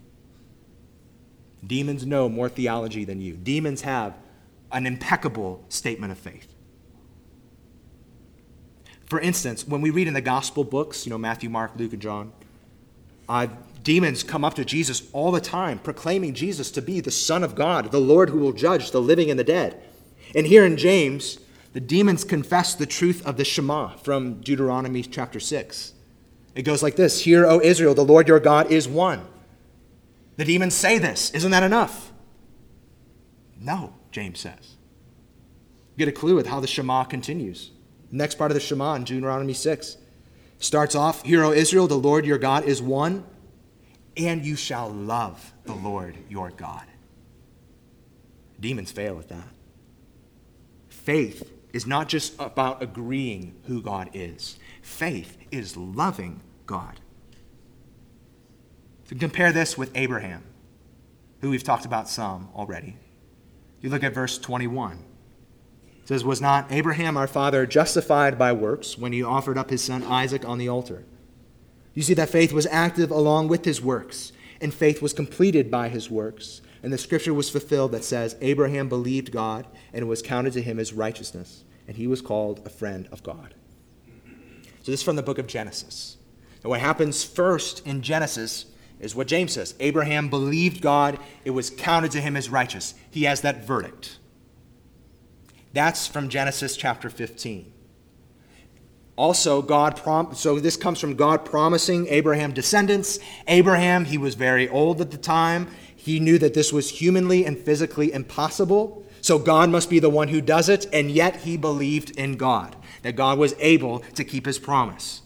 Demons 1.65 2.05
know 2.05 2.27
more 2.27 2.49
theology 2.49 3.05
than 3.05 3.21
you. 3.21 3.37
Demons 3.37 3.81
have 3.81 4.17
an 4.73 4.85
impeccable 4.85 5.63
statement 5.69 6.11
of 6.11 6.17
faith. 6.17 6.53
For 9.07 9.19
instance, 9.21 9.65
when 9.65 9.81
we 9.81 9.89
read 9.89 10.07
in 10.07 10.13
the 10.13 10.21
gospel 10.21 10.63
books, 10.63 11.05
you 11.05 11.09
know, 11.09 11.17
Matthew, 11.17 11.49
Mark, 11.49 11.71
Luke, 11.77 11.93
and 11.93 12.01
John, 12.01 12.33
uh, 13.29 13.47
demons 13.81 14.21
come 14.21 14.43
up 14.43 14.53
to 14.55 14.65
Jesus 14.65 15.09
all 15.13 15.31
the 15.31 15.41
time, 15.41 15.79
proclaiming 15.79 16.33
Jesus 16.33 16.69
to 16.71 16.81
be 16.81 16.99
the 16.99 17.11
Son 17.11 17.43
of 17.43 17.55
God, 17.55 17.91
the 17.91 17.99
Lord 17.99 18.29
who 18.29 18.39
will 18.39 18.51
judge 18.51 18.91
the 18.91 19.01
living 19.01 19.29
and 19.31 19.39
the 19.39 19.45
dead. 19.45 19.81
And 20.35 20.45
here 20.45 20.65
in 20.65 20.75
James, 20.75 21.39
the 21.71 21.79
demons 21.79 22.25
confess 22.25 22.75
the 22.75 22.85
truth 22.85 23.25
of 23.25 23.37
the 23.37 23.45
Shema 23.45 23.95
from 23.97 24.41
Deuteronomy 24.41 25.03
chapter 25.03 25.39
6. 25.39 25.93
It 26.53 26.63
goes 26.63 26.83
like 26.83 26.97
this 26.97 27.21
Hear, 27.21 27.45
O 27.45 27.61
Israel, 27.61 27.93
the 27.93 28.03
Lord 28.03 28.27
your 28.27 28.39
God 28.41 28.71
is 28.71 28.87
one. 28.87 29.25
The 30.35 30.45
demons 30.45 30.73
say 30.73 30.97
this. 30.97 31.31
Isn't 31.31 31.51
that 31.51 31.63
enough? 31.63 32.11
No, 33.59 33.93
James 34.11 34.39
says. 34.39 34.75
Get 35.97 36.07
a 36.07 36.11
clue 36.11 36.35
with 36.35 36.47
how 36.47 36.59
the 36.59 36.67
Shema 36.67 37.05
continues. 37.05 37.71
Next 38.11 38.35
part 38.35 38.51
of 38.51 38.55
the 38.55 38.61
Shema 38.61 38.95
in 38.95 39.03
Deuteronomy 39.03 39.53
6 39.53 39.97
starts 40.59 40.95
off 40.95 41.23
Hear, 41.23 41.43
O 41.43 41.51
Israel, 41.51 41.87
the 41.87 41.97
Lord 41.97 42.25
your 42.25 42.37
God 42.37 42.65
is 42.65 42.81
one, 42.81 43.25
and 44.15 44.45
you 44.45 44.55
shall 44.55 44.89
love 44.89 45.53
the 45.65 45.75
Lord 45.75 46.17
your 46.29 46.51
God. 46.51 46.85
Demons 48.59 48.91
fail 48.91 49.19
at 49.19 49.29
that. 49.29 49.49
Faith 50.89 51.51
is 51.73 51.85
not 51.85 52.09
just 52.09 52.33
about 52.39 52.81
agreeing 52.81 53.55
who 53.65 53.81
God 53.81 54.09
is, 54.13 54.57
faith 54.81 55.37
is 55.51 55.77
loving 55.77 56.41
God. 56.65 56.99
So 59.05 59.15
compare 59.15 59.51
this 59.51 59.77
with 59.77 59.91
Abraham, 59.95 60.43
who 61.41 61.49
we've 61.49 61.63
talked 61.63 61.85
about 61.85 62.09
some 62.09 62.49
already. 62.55 62.97
You 63.79 63.89
look 63.89 64.03
at 64.03 64.13
verse 64.13 64.37
21. 64.37 65.06
It 66.07 66.11
says, 66.11 66.23
Was 66.23 66.39
not 66.39 66.71
Abraham 66.71 67.17
our 67.17 67.27
father 67.27 67.65
justified 67.65 68.39
by 68.39 68.53
works 68.53 68.97
when 68.97 69.11
he 69.11 69.21
offered 69.21 69.57
up 69.57 69.69
his 69.69 69.83
son 69.83 70.03
Isaac 70.03 70.47
on 70.47 70.57
the 70.57 70.69
altar? 70.69 71.03
You 71.93 72.01
see 72.01 72.13
that 72.13 72.29
faith 72.29 72.53
was 72.53 72.65
active 72.67 73.11
along 73.11 73.49
with 73.49 73.65
his 73.65 73.81
works, 73.81 74.31
and 74.61 74.73
faith 74.73 75.01
was 75.01 75.11
completed 75.11 75.69
by 75.69 75.89
his 75.89 76.09
works. 76.09 76.61
And 76.81 76.93
the 76.93 76.97
scripture 76.97 77.33
was 77.33 77.49
fulfilled 77.49 77.91
that 77.91 78.05
says, 78.05 78.37
Abraham 78.39 78.87
believed 78.87 79.33
God, 79.33 79.67
and 79.91 80.01
it 80.01 80.05
was 80.05 80.21
counted 80.21 80.53
to 80.53 80.61
him 80.61 80.79
as 80.79 80.93
righteousness, 80.93 81.65
and 81.89 81.97
he 81.97 82.07
was 82.07 82.21
called 82.21 82.61
a 82.65 82.69
friend 82.69 83.09
of 83.11 83.21
God. 83.21 83.53
So 84.83 84.93
this 84.93 85.01
is 85.01 85.03
from 85.03 85.17
the 85.17 85.23
book 85.23 85.39
of 85.39 85.47
Genesis. 85.47 86.15
And 86.63 86.69
what 86.69 86.79
happens 86.79 87.25
first 87.25 87.85
in 87.85 88.01
Genesis 88.01 88.67
is 89.01 89.13
what 89.13 89.27
James 89.27 89.51
says 89.51 89.75
Abraham 89.81 90.29
believed 90.29 90.81
God, 90.81 91.19
it 91.43 91.51
was 91.51 91.69
counted 91.69 92.11
to 92.11 92.21
him 92.21 92.37
as 92.37 92.47
righteous. 92.47 92.93
He 93.11 93.23
has 93.25 93.41
that 93.41 93.65
verdict. 93.65 94.19
That's 95.77 96.07
from 96.07 96.29
Genesis 96.29 96.75
chapter 96.75 97.07
15. 97.07 97.71
Also, 99.15 99.61
God 99.61 99.95
prom- 99.95 100.33
so 100.33 100.59
this 100.59 100.75
comes 100.75 100.99
from 100.99 101.13
God 101.13 101.45
promising 101.45 102.07
Abraham 102.07 102.51
descendants. 102.51 103.19
Abraham, 103.47 104.05
he 104.05 104.17
was 104.17 104.33
very 104.33 104.67
old 104.67 105.01
at 105.01 105.11
the 105.11 105.19
time. 105.19 105.67
He 105.95 106.19
knew 106.19 106.39
that 106.39 106.55
this 106.55 106.73
was 106.73 106.89
humanly 106.89 107.45
and 107.45 107.55
physically 107.55 108.11
impossible. 108.11 109.05
So 109.21 109.37
God 109.37 109.69
must 109.69 109.87
be 109.87 109.99
the 109.99 110.09
one 110.09 110.29
who 110.29 110.41
does 110.41 110.67
it, 110.67 110.87
and 110.91 111.11
yet 111.11 111.41
he 111.41 111.57
believed 111.57 112.09
in 112.17 112.37
God, 112.37 112.75
that 113.03 113.15
God 113.15 113.37
was 113.37 113.53
able 113.59 113.99
to 114.15 114.23
keep 114.23 114.47
his 114.47 114.57
promise. 114.57 115.21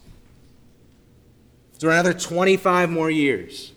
So 1.78 1.88
another 1.88 2.12
25 2.12 2.90
more 2.90 3.10
years. 3.10 3.72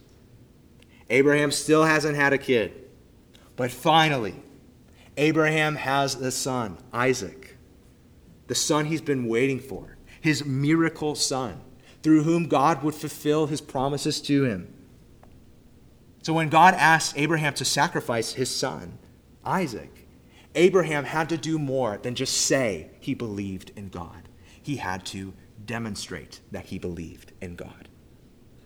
Abraham 1.09 1.51
still 1.51 1.85
hasn't 1.85 2.17
had 2.17 2.33
a 2.33 2.38
kid. 2.38 2.73
But 3.55 3.71
finally, 3.71 4.35
Abraham 5.17 5.75
has 5.75 6.15
the 6.15 6.32
son, 6.32 6.78
Isaac, 6.91 7.58
the 8.47 8.56
son 8.56 8.86
he's 8.86 9.01
been 9.01 9.28
waiting 9.28 9.60
for, 9.60 9.97
his 10.21 10.45
miracle 10.45 11.15
son, 11.15 11.62
through 12.04 12.23
whom 12.23 12.47
God 12.47 12.84
would 12.84 12.95
fulfill 12.95 13.47
his 13.47 13.62
promises 13.62 14.21
to 14.21 14.43
him. 14.43 14.73
So 16.21 16.34
when 16.34 16.49
God 16.49 16.73
asked 16.73 17.17
Abraham 17.17 17.54
to 17.54 17.65
sacrifice 17.65 18.34
his 18.34 18.54
son, 18.54 18.97
Isaac, 19.43 20.08
Abraham 20.56 21.04
had 21.04 21.30
to 21.30 21.38
do 21.38 21.60
more 21.60 21.97
than 21.97 22.15
just 22.15 22.36
say 22.36 22.89
he 22.99 23.13
believed 23.13 23.71
in 23.75 23.89
God. 23.89 24.30
He 24.62 24.78
had 24.78 25.06
to 25.08 25.34
demonstrate 25.65 26.41
that 26.51 26.65
he 26.65 26.80
believed 26.80 27.32
in 27.41 27.56
God, 27.56 27.89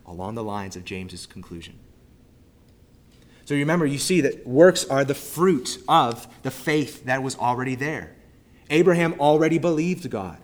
along 0.05 0.35
the 0.35 0.43
lines 0.43 0.75
of 0.75 0.85
James's 0.85 1.25
conclusion. 1.25 1.79
So 3.49 3.55
remember, 3.55 3.87
you 3.87 3.97
see 3.97 4.21
that 4.21 4.45
works 4.45 4.85
are 4.85 5.03
the 5.03 5.15
fruit 5.15 5.81
of 5.87 6.27
the 6.43 6.51
faith 6.51 7.05
that 7.05 7.23
was 7.23 7.35
already 7.35 7.73
there. 7.73 8.15
Abraham 8.69 9.15
already 9.19 9.57
believed 9.57 10.07
God, 10.11 10.37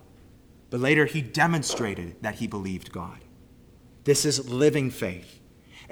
but 0.72 0.80
later 0.80 1.06
he 1.06 1.22
demonstrated 1.22 2.16
that 2.24 2.34
he 2.34 2.48
believed 2.48 2.92
God. 2.92 3.20
This 4.06 4.26
is 4.26 4.50
living 4.50 4.90
faith. 4.90 5.40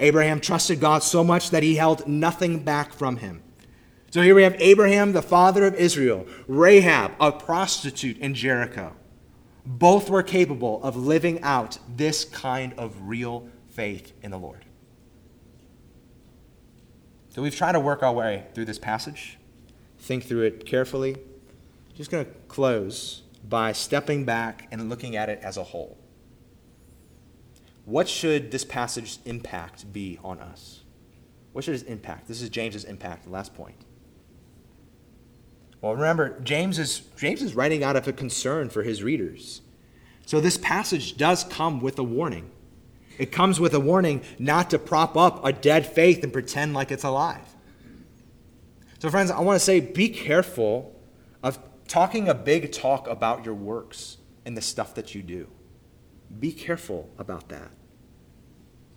Abraham 0.00 0.40
trusted 0.40 0.80
God 0.80 1.04
so 1.04 1.22
much 1.22 1.50
that 1.50 1.62
he 1.62 1.76
held 1.76 2.04
nothing 2.08 2.64
back 2.64 2.92
from 2.92 3.18
him. 3.18 3.44
So 4.10 4.20
here 4.20 4.34
we 4.34 4.42
have 4.42 4.56
Abraham, 4.58 5.12
the 5.12 5.22
father 5.22 5.68
of 5.68 5.76
Israel, 5.76 6.26
Rahab, 6.48 7.12
a 7.20 7.30
prostitute 7.30 8.18
in 8.18 8.34
Jericho. 8.34 8.92
Both 9.64 10.10
were 10.10 10.24
capable 10.24 10.82
of 10.82 10.96
living 10.96 11.40
out 11.42 11.78
this 11.88 12.24
kind 12.24 12.74
of 12.76 13.02
real 13.02 13.48
faith 13.68 14.12
in 14.20 14.32
the 14.32 14.38
Lord. 14.38 14.63
So 17.34 17.42
we've 17.42 17.54
tried 17.54 17.72
to 17.72 17.80
work 17.80 18.04
our 18.04 18.12
way 18.12 18.44
through 18.54 18.66
this 18.66 18.78
passage, 18.78 19.38
think 19.98 20.22
through 20.22 20.42
it 20.42 20.64
carefully. 20.66 21.16
Just 21.96 22.08
going 22.08 22.24
to 22.24 22.30
close 22.46 23.22
by 23.48 23.72
stepping 23.72 24.24
back 24.24 24.68
and 24.70 24.88
looking 24.88 25.16
at 25.16 25.28
it 25.28 25.40
as 25.42 25.56
a 25.56 25.64
whole. 25.64 25.98
What 27.86 28.08
should 28.08 28.52
this 28.52 28.64
passage 28.64 29.18
impact 29.24 29.92
be 29.92 30.16
on 30.22 30.38
us? 30.38 30.82
What 31.52 31.64
should 31.64 31.74
its 31.74 31.82
impact? 31.82 32.28
This 32.28 32.40
is 32.40 32.50
James's 32.50 32.84
impact, 32.84 33.24
the 33.24 33.30
last 33.30 33.52
point. 33.52 33.84
Well, 35.80 35.96
remember, 35.96 36.38
James 36.38 36.78
is, 36.78 37.00
James 37.16 37.42
is 37.42 37.56
writing 37.56 37.82
out 37.82 37.96
of 37.96 38.06
a 38.06 38.12
concern 38.12 38.70
for 38.70 38.84
his 38.84 39.02
readers. 39.02 39.60
So 40.24 40.40
this 40.40 40.56
passage 40.56 41.16
does 41.16 41.42
come 41.42 41.80
with 41.80 41.98
a 41.98 42.04
warning. 42.04 42.52
It 43.18 43.32
comes 43.32 43.60
with 43.60 43.74
a 43.74 43.80
warning 43.80 44.22
not 44.38 44.70
to 44.70 44.78
prop 44.78 45.16
up 45.16 45.44
a 45.44 45.52
dead 45.52 45.86
faith 45.86 46.22
and 46.24 46.32
pretend 46.32 46.74
like 46.74 46.90
it's 46.90 47.04
alive. 47.04 47.46
So, 48.98 49.10
friends, 49.10 49.30
I 49.30 49.40
want 49.40 49.56
to 49.56 49.64
say 49.64 49.80
be 49.80 50.08
careful 50.08 50.98
of 51.42 51.58
talking 51.86 52.28
a 52.28 52.34
big 52.34 52.72
talk 52.72 53.06
about 53.06 53.44
your 53.44 53.54
works 53.54 54.16
and 54.44 54.56
the 54.56 54.62
stuff 54.62 54.94
that 54.94 55.14
you 55.14 55.22
do. 55.22 55.48
Be 56.40 56.52
careful 56.52 57.10
about 57.18 57.48
that. 57.50 57.70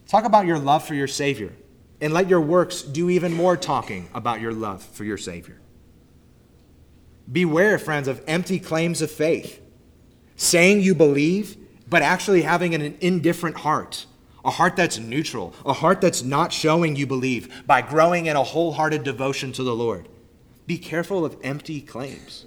Talk 0.08 0.23
about 0.23 0.45
your 0.45 0.58
love 0.58 0.86
for 0.86 0.95
your 0.95 1.08
Savior, 1.08 1.53
and 1.99 2.13
let 2.13 2.30
your 2.30 2.39
works 2.39 2.82
do 2.82 3.10
even 3.10 3.34
more 3.34 3.58
talking 3.58 4.10
about 4.13 4.39
your 4.39 4.53
love 4.53 4.82
for 4.82 5.03
your 5.03 5.17
Savior. 5.17 5.60
Beware, 7.30 7.77
friends, 7.77 8.08
of 8.08 8.23
empty 8.25 8.60
claims 8.60 9.01
of 9.01 9.12
faith, 9.12 9.62
saying 10.38 10.82
you 10.82 10.95
believe 10.95 11.58
but 11.89 12.02
actually 12.02 12.41
having 12.41 12.76
an 12.76 12.97
indifferent 13.02 13.58
heart, 13.58 14.06
a 14.43 14.52
heart 14.52 14.76
that's 14.76 14.97
neutral, 14.97 15.54
a 15.65 15.73
heart 15.73 16.02
that's 16.02 16.23
not 16.23 16.54
showing 16.54 16.95
you 16.95 17.08
believe 17.08 17.65
by 17.65 17.82
growing 17.82 18.26
in 18.26 18.36
a 18.36 18.43
wholehearted 18.43 19.04
devotion 19.04 19.52
to 19.54 19.63
the 19.63 19.76
Lord. 19.76 20.08
Be 20.65 20.78
careful 20.78 21.23
of 21.23 21.38
empty 21.43 21.82
claims. 21.82 22.45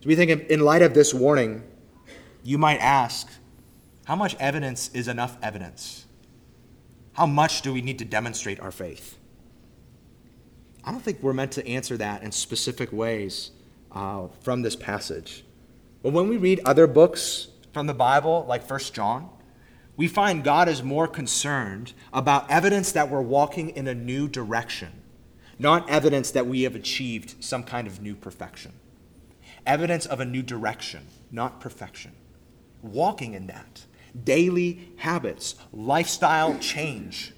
So 0.00 0.06
we 0.06 0.16
think 0.16 0.30
in 0.48 0.60
light 0.60 0.82
of 0.82 0.94
this 0.94 1.12
warning, 1.12 1.62
you 2.42 2.58
might 2.58 2.78
ask, 2.78 3.28
how 4.04 4.16
much 4.16 4.34
evidence 4.40 4.90
is 4.94 5.08
enough 5.08 5.36
evidence? 5.42 6.06
How 7.12 7.26
much 7.26 7.62
do 7.62 7.72
we 7.72 7.82
need 7.82 7.98
to 7.98 8.04
demonstrate 8.04 8.60
our 8.60 8.70
faith? 8.70 9.18
I 10.84 10.90
don't 10.90 11.02
think 11.02 11.22
we're 11.22 11.34
meant 11.34 11.52
to 11.52 11.66
answer 11.66 11.96
that 11.98 12.22
in 12.22 12.32
specific 12.32 12.92
ways 12.92 13.50
uh, 13.92 14.28
from 14.40 14.62
this 14.62 14.74
passage. 14.74 15.44
But 16.02 16.12
when 16.12 16.28
we 16.28 16.36
read 16.36 16.60
other 16.64 16.86
books 16.86 17.48
from 17.72 17.86
the 17.86 17.94
Bible, 17.94 18.44
like 18.48 18.68
1 18.68 18.80
John, 18.92 19.28
we 19.96 20.08
find 20.08 20.42
God 20.42 20.68
is 20.68 20.82
more 20.82 21.06
concerned 21.06 21.92
about 22.12 22.50
evidence 22.50 22.92
that 22.92 23.10
we're 23.10 23.20
walking 23.20 23.70
in 23.70 23.86
a 23.86 23.94
new 23.94 24.28
direction, 24.28 25.02
not 25.58 25.88
evidence 25.90 26.30
that 26.30 26.46
we 26.46 26.62
have 26.62 26.74
achieved 26.74 27.44
some 27.44 27.62
kind 27.62 27.86
of 27.86 28.00
new 28.00 28.14
perfection. 28.14 28.72
Evidence 29.66 30.06
of 30.06 30.20
a 30.20 30.24
new 30.24 30.42
direction, 30.42 31.06
not 31.30 31.60
perfection. 31.60 32.12
Walking 32.82 33.34
in 33.34 33.46
that. 33.48 33.84
Daily 34.24 34.92
habits, 34.96 35.54
lifestyle 35.70 36.58
change. 36.58 37.34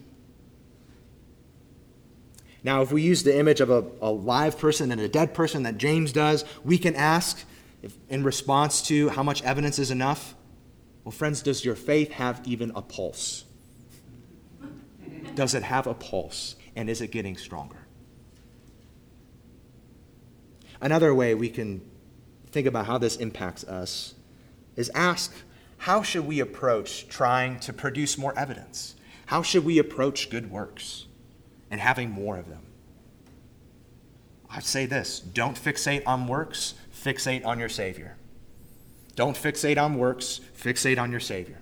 Now, 2.63 2.83
if 2.83 2.93
we 2.93 3.03
use 3.03 3.25
the 3.25 3.37
image 3.37 3.61
of 3.61 3.71
a, 3.71 3.85
a 4.01 4.11
live 4.11 4.57
person 4.57 4.93
and 4.93 5.01
a 5.01 5.09
dead 5.09 5.35
person 5.35 5.65
that 5.65 5.79
James 5.79 6.13
does, 6.13 6.45
we 6.63 6.79
can 6.79 6.95
ask 6.95 7.45
if, 7.83 7.97
in 8.09 8.23
response 8.23 8.81
to 8.83 9.09
how 9.11 9.23
much 9.23 9.43
evidence 9.43 9.79
is 9.79 9.91
enough? 9.91 10.35
Well, 11.05 11.13
friends, 11.13 11.43
does 11.43 11.65
your 11.65 11.75
faith 11.75 12.13
have 12.13 12.41
even 12.45 12.71
a 12.75 12.83
pulse? 12.83 13.45
Does 15.35 15.55
it 15.55 15.63
have 15.65 15.87
a 15.87 15.95
pulse? 15.95 16.57
And 16.77 16.89
is 16.89 17.01
it 17.01 17.11
getting 17.11 17.37
stronger? 17.37 17.79
Another 20.81 21.15
way 21.15 21.35
we 21.35 21.49
can 21.49 21.81
think 22.51 22.67
about 22.67 22.87
how 22.87 22.99
this 22.99 23.17
impacts 23.17 23.65
us 23.65 24.15
is 24.77 24.91
ask 24.95 25.33
how 25.79 26.03
should 26.03 26.27
we 26.27 26.41
approach 26.41 27.09
trying 27.09 27.59
to 27.61 27.73
produce 27.73 28.17
more 28.17 28.37
evidence? 28.39 28.95
How 29.27 29.43
should 29.43 29.65
we 29.65 29.79
approach 29.79 30.31
good 30.31 30.51
works 30.51 31.07
and 31.71 31.81
having 31.81 32.11
more 32.11 32.37
of 32.37 32.49
them? 32.49 32.63
I'd 34.51 34.65
say 34.65 34.87
this 34.87 35.19
don't 35.19 35.57
fixate 35.57 36.03
on 36.07 36.27
works, 36.29 36.75
fixate 37.03 37.45
on 37.45 37.59
your 37.59 37.69
Savior. 37.69 38.17
Don't 39.15 39.37
fixate 39.37 39.83
on 39.83 39.99
works, 39.99 40.41
fixate 40.57 40.99
on 40.99 41.11
your 41.11 41.21
Savior. 41.21 41.61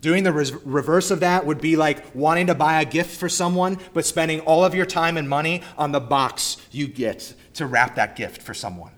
Doing 0.00 0.22
the 0.24 0.32
reverse 0.32 1.10
of 1.10 1.20
that 1.20 1.46
would 1.46 1.60
be 1.60 1.74
like 1.74 2.14
wanting 2.14 2.46
to 2.46 2.54
buy 2.54 2.80
a 2.80 2.84
gift 2.84 3.18
for 3.18 3.28
someone, 3.28 3.78
but 3.92 4.04
spending 4.04 4.40
all 4.40 4.64
of 4.64 4.74
your 4.74 4.86
time 4.86 5.16
and 5.16 5.28
money 5.28 5.62
on 5.76 5.90
the 5.92 6.00
box 6.00 6.58
you 6.70 6.86
get 6.86 7.34
to 7.54 7.66
wrap 7.66 7.96
that 7.96 8.14
gift 8.14 8.42
for 8.42 8.54
someone. 8.54 8.92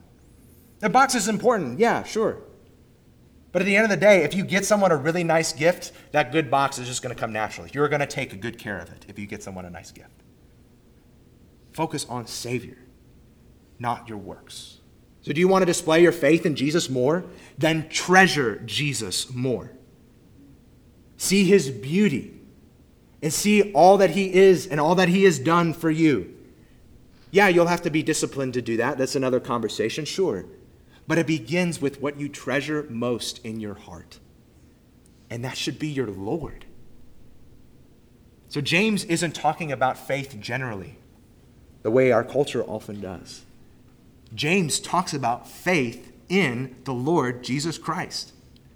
The 0.80 0.90
box 0.90 1.14
is 1.14 1.28
important, 1.28 1.78
yeah, 1.78 2.02
sure. 2.02 2.42
But 3.52 3.62
at 3.62 3.64
the 3.64 3.76
end 3.76 3.84
of 3.84 3.90
the 3.90 3.96
day, 3.96 4.22
if 4.24 4.34
you 4.34 4.44
get 4.44 4.66
someone 4.66 4.92
a 4.92 4.96
really 4.96 5.24
nice 5.24 5.52
gift, 5.52 5.92
that 6.12 6.30
good 6.30 6.50
box 6.50 6.78
is 6.78 6.86
just 6.86 7.02
going 7.02 7.14
to 7.14 7.18
come 7.18 7.32
naturally. 7.32 7.70
You're 7.72 7.88
going 7.88 8.00
to 8.00 8.06
take 8.06 8.38
good 8.40 8.58
care 8.58 8.78
of 8.78 8.90
it 8.90 9.06
if 9.08 9.18
you 9.18 9.26
get 9.26 9.42
someone 9.42 9.64
a 9.64 9.70
nice 9.70 9.90
gift. 9.90 10.22
Focus 11.72 12.04
on 12.08 12.26
Savior, 12.26 12.78
not 13.78 14.08
your 14.08 14.18
works. 14.18 14.77
So, 15.22 15.32
do 15.32 15.40
you 15.40 15.48
want 15.48 15.62
to 15.62 15.66
display 15.66 16.02
your 16.02 16.12
faith 16.12 16.46
in 16.46 16.54
Jesus 16.54 16.88
more? 16.88 17.24
Then 17.56 17.88
treasure 17.88 18.60
Jesus 18.64 19.32
more. 19.34 19.72
See 21.16 21.44
his 21.44 21.70
beauty 21.70 22.40
and 23.22 23.32
see 23.32 23.72
all 23.72 23.98
that 23.98 24.10
he 24.10 24.32
is 24.32 24.66
and 24.66 24.80
all 24.80 24.94
that 24.94 25.08
he 25.08 25.24
has 25.24 25.38
done 25.38 25.72
for 25.72 25.90
you. 25.90 26.34
Yeah, 27.30 27.48
you'll 27.48 27.66
have 27.66 27.82
to 27.82 27.90
be 27.90 28.02
disciplined 28.02 28.54
to 28.54 28.62
do 28.62 28.76
that. 28.76 28.96
That's 28.96 29.16
another 29.16 29.40
conversation, 29.40 30.04
sure. 30.04 30.46
But 31.06 31.18
it 31.18 31.26
begins 31.26 31.80
with 31.80 32.00
what 32.00 32.18
you 32.18 32.28
treasure 32.28 32.86
most 32.88 33.44
in 33.44 33.60
your 33.60 33.74
heart. 33.74 34.20
And 35.28 35.44
that 35.44 35.56
should 35.56 35.78
be 35.78 35.88
your 35.88 36.06
Lord. 36.06 36.64
So, 38.48 38.62
James 38.62 39.04
isn't 39.04 39.34
talking 39.34 39.72
about 39.72 39.98
faith 39.98 40.38
generally, 40.40 40.96
the 41.82 41.90
way 41.90 42.12
our 42.12 42.24
culture 42.24 42.62
often 42.62 43.00
does. 43.00 43.44
James 44.34 44.80
talks 44.80 45.14
about 45.14 45.48
faith 45.48 46.12
in 46.28 46.76
the 46.84 46.92
Lord 46.92 47.42
Jesus 47.42 47.78
Christ. 47.78 48.32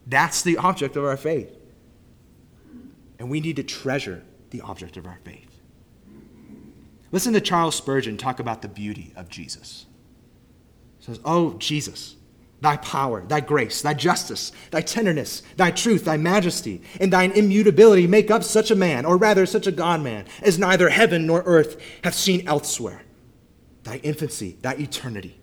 That's 0.06 0.42
the 0.42 0.56
object 0.56 0.96
of 0.96 1.04
our 1.04 1.16
faith. 1.16 1.54
And 3.18 3.30
we 3.30 3.40
need 3.40 3.56
to 3.56 3.62
treasure 3.62 4.22
the 4.50 4.62
object 4.62 4.96
of 4.96 5.06
our 5.06 5.18
faith. 5.24 5.48
Listen 7.12 7.34
to 7.34 7.40
Charles 7.40 7.74
Spurgeon 7.74 8.16
talk 8.16 8.40
about 8.40 8.62
the 8.62 8.68
beauty 8.68 9.12
of 9.16 9.28
Jesus. 9.28 9.86
He 10.98 11.04
says, 11.04 11.20
Oh, 11.24 11.54
Jesus, 11.58 12.16
thy 12.62 12.78
power, 12.78 13.22
thy 13.26 13.40
grace, 13.40 13.82
thy 13.82 13.92
justice, 13.92 14.50
thy 14.70 14.80
tenderness, 14.80 15.42
thy 15.56 15.70
truth, 15.70 16.06
thy 16.06 16.16
majesty, 16.16 16.80
and 17.00 17.12
thine 17.12 17.32
immutability 17.32 18.06
make 18.06 18.30
up 18.30 18.42
such 18.42 18.70
a 18.70 18.76
man, 18.76 19.04
or 19.04 19.16
rather 19.16 19.44
such 19.44 19.66
a 19.66 19.72
God 19.72 20.00
man, 20.00 20.24
as 20.40 20.58
neither 20.58 20.88
heaven 20.88 21.26
nor 21.26 21.42
earth 21.44 21.80
have 22.02 22.14
seen 22.14 22.48
elsewhere. 22.48 23.02
Thy 23.82 23.96
infancy, 23.98 24.56
thy 24.62 24.72
eternity, 24.74 25.38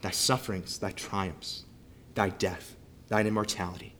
thy 0.00 0.10
sufferings, 0.10 0.78
thy 0.78 0.92
triumphs, 0.92 1.64
thy 2.14 2.28
death, 2.30 2.76
thine 3.08 3.26
immortality 3.26 3.94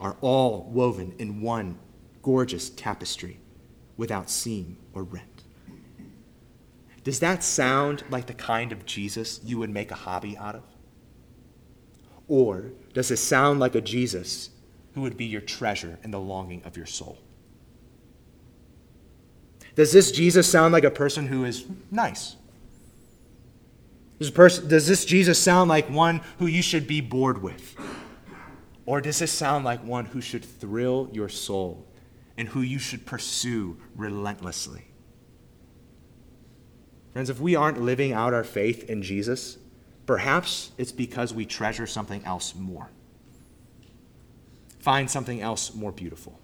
are 0.00 0.16
all 0.20 0.68
woven 0.70 1.14
in 1.18 1.40
one 1.40 1.78
gorgeous 2.22 2.70
tapestry 2.70 3.38
without 3.96 4.28
seam 4.28 4.76
or 4.92 5.04
rent. 5.04 5.44
Does 7.04 7.20
that 7.20 7.44
sound 7.44 8.02
like 8.10 8.26
the 8.26 8.34
kind 8.34 8.72
of 8.72 8.84
Jesus 8.84 9.40
you 9.44 9.58
would 9.58 9.70
make 9.70 9.90
a 9.90 9.94
hobby 9.94 10.36
out 10.36 10.56
of? 10.56 10.64
Or 12.28 12.72
does 12.94 13.10
it 13.10 13.18
sound 13.18 13.60
like 13.60 13.76
a 13.76 13.80
Jesus 13.80 14.50
who 14.94 15.02
would 15.02 15.16
be 15.16 15.26
your 15.26 15.40
treasure 15.40 15.98
and 16.02 16.12
the 16.12 16.18
longing 16.18 16.64
of 16.64 16.76
your 16.76 16.86
soul? 16.86 17.18
Does 19.76 19.92
this 19.92 20.10
Jesus 20.10 20.50
sound 20.50 20.72
like 20.72 20.84
a 20.84 20.90
person 20.90 21.28
who 21.28 21.44
is 21.44 21.66
nice? 21.90 22.36
Does, 24.18 24.30
person, 24.30 24.68
does 24.68 24.86
this 24.86 25.04
Jesus 25.04 25.38
sound 25.38 25.68
like 25.68 25.90
one 25.90 26.20
who 26.38 26.46
you 26.46 26.62
should 26.62 26.86
be 26.86 27.00
bored 27.00 27.42
with? 27.42 27.76
Or 28.86 29.00
does 29.00 29.18
this 29.18 29.32
sound 29.32 29.64
like 29.64 29.84
one 29.84 30.06
who 30.06 30.20
should 30.20 30.44
thrill 30.44 31.08
your 31.12 31.28
soul 31.28 31.86
and 32.36 32.48
who 32.48 32.60
you 32.60 32.78
should 32.78 33.04
pursue 33.04 33.76
relentlessly? 33.94 34.84
Friends, 37.12 37.30
if 37.30 37.40
we 37.40 37.56
aren't 37.56 37.80
living 37.80 38.12
out 38.12 38.32
our 38.32 38.44
faith 38.44 38.88
in 38.88 39.02
Jesus, 39.02 39.58
Perhaps 40.06 40.70
it's 40.78 40.92
because 40.92 41.34
we 41.34 41.44
treasure 41.44 41.86
something 41.86 42.24
else 42.24 42.54
more. 42.54 42.88
Find 44.78 45.10
something 45.10 45.40
else 45.40 45.74
more 45.74 45.90
beautiful. 45.90 46.38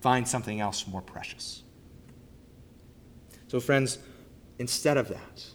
Find 0.00 0.28
something 0.28 0.60
else 0.60 0.86
more 0.86 1.00
precious. 1.00 1.62
So, 3.48 3.60
friends, 3.60 3.98
instead 4.58 4.98
of 4.98 5.08
that, 5.08 5.46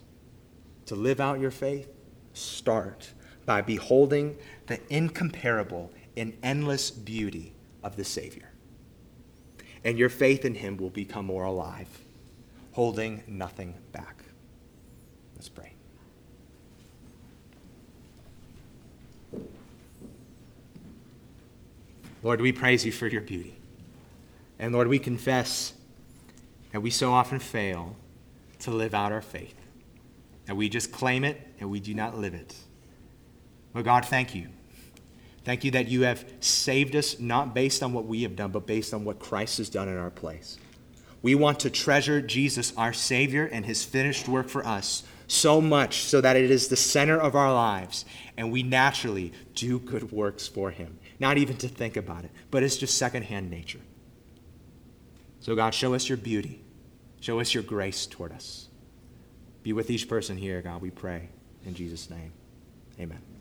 to 0.93 0.99
live 0.99 1.19
out 1.19 1.39
your 1.39 1.51
faith, 1.51 1.89
start 2.33 3.13
by 3.45 3.61
beholding 3.61 4.37
the 4.67 4.79
incomparable 4.93 5.91
and 6.15 6.37
endless 6.43 6.91
beauty 6.91 7.53
of 7.83 7.95
the 7.95 8.03
Savior. 8.03 8.51
And 9.83 9.97
your 9.97 10.09
faith 10.09 10.45
in 10.45 10.55
Him 10.55 10.77
will 10.77 10.91
become 10.91 11.25
more 11.25 11.45
alive, 11.45 11.89
holding 12.73 13.23
nothing 13.27 13.75
back. 13.91 14.23
Let's 15.35 15.49
pray. 15.49 15.73
Lord, 22.21 22.39
we 22.39 22.51
praise 22.51 22.85
you 22.85 22.91
for 22.91 23.07
your 23.07 23.21
beauty. 23.21 23.55
And 24.59 24.73
Lord, 24.73 24.87
we 24.87 24.99
confess 24.99 25.73
that 26.71 26.81
we 26.81 26.91
so 26.91 27.11
often 27.11 27.39
fail 27.39 27.95
to 28.59 28.71
live 28.71 28.93
out 28.93 29.11
our 29.11 29.21
faith, 29.21 29.55
that 30.45 30.55
we 30.55 30.69
just 30.69 30.91
claim 30.91 31.23
it 31.23 31.39
and 31.59 31.69
we 31.69 31.79
do 31.79 31.93
not 31.93 32.17
live 32.17 32.33
it. 32.33 32.55
But 33.73 33.85
God, 33.85 34.05
thank 34.05 34.35
you. 34.35 34.49
Thank 35.43 35.63
you 35.63 35.71
that 35.71 35.87
you 35.87 36.01
have 36.03 36.25
saved 36.39 36.95
us 36.95 37.19
not 37.19 37.53
based 37.53 37.83
on 37.83 37.91
what 37.93 38.05
we 38.05 38.23
have 38.23 38.35
done, 38.35 38.51
but 38.51 38.65
based 38.65 38.93
on 38.93 39.03
what 39.03 39.19
Christ 39.19 39.57
has 39.57 39.69
done 39.69 39.89
in 39.89 39.97
our 39.97 40.11
place. 40.11 40.57
We 41.21 41.35
want 41.35 41.59
to 41.61 41.69
treasure 41.69 42.21
Jesus, 42.21 42.73
our 42.77 42.93
Savior, 42.93 43.45
and 43.45 43.65
his 43.65 43.83
finished 43.83 44.27
work 44.27 44.49
for 44.49 44.65
us 44.65 45.03
so 45.27 45.59
much 45.59 46.03
so 46.03 46.21
that 46.21 46.35
it 46.35 46.51
is 46.51 46.67
the 46.67 46.75
center 46.75 47.17
of 47.19 47.35
our 47.35 47.53
lives, 47.53 48.05
and 48.37 48.51
we 48.51 48.61
naturally 48.63 49.33
do 49.55 49.79
good 49.79 50.11
works 50.11 50.47
for 50.47 50.71
him 50.71 50.99
not 51.23 51.37
even 51.37 51.55
to 51.55 51.69
think 51.69 51.95
about 51.95 52.25
it, 52.25 52.31
but 52.51 52.63
it's 52.63 52.75
just 52.75 52.97
secondhand 52.97 53.49
nature. 53.49 53.79
So, 55.39 55.55
God, 55.55 55.73
show 55.73 55.93
us 55.93 56.09
your 56.09 56.17
beauty. 56.17 56.61
Show 57.21 57.39
us 57.39 57.53
your 57.53 57.63
grace 57.63 58.05
toward 58.05 58.33
us. 58.33 58.67
Be 59.63 59.73
with 59.73 59.89
each 59.89 60.07
person 60.07 60.37
here, 60.37 60.61
God, 60.61 60.81
we 60.81 60.91
pray. 60.91 61.29
In 61.65 61.73
Jesus' 61.73 62.09
name, 62.09 62.33
amen. 62.99 63.32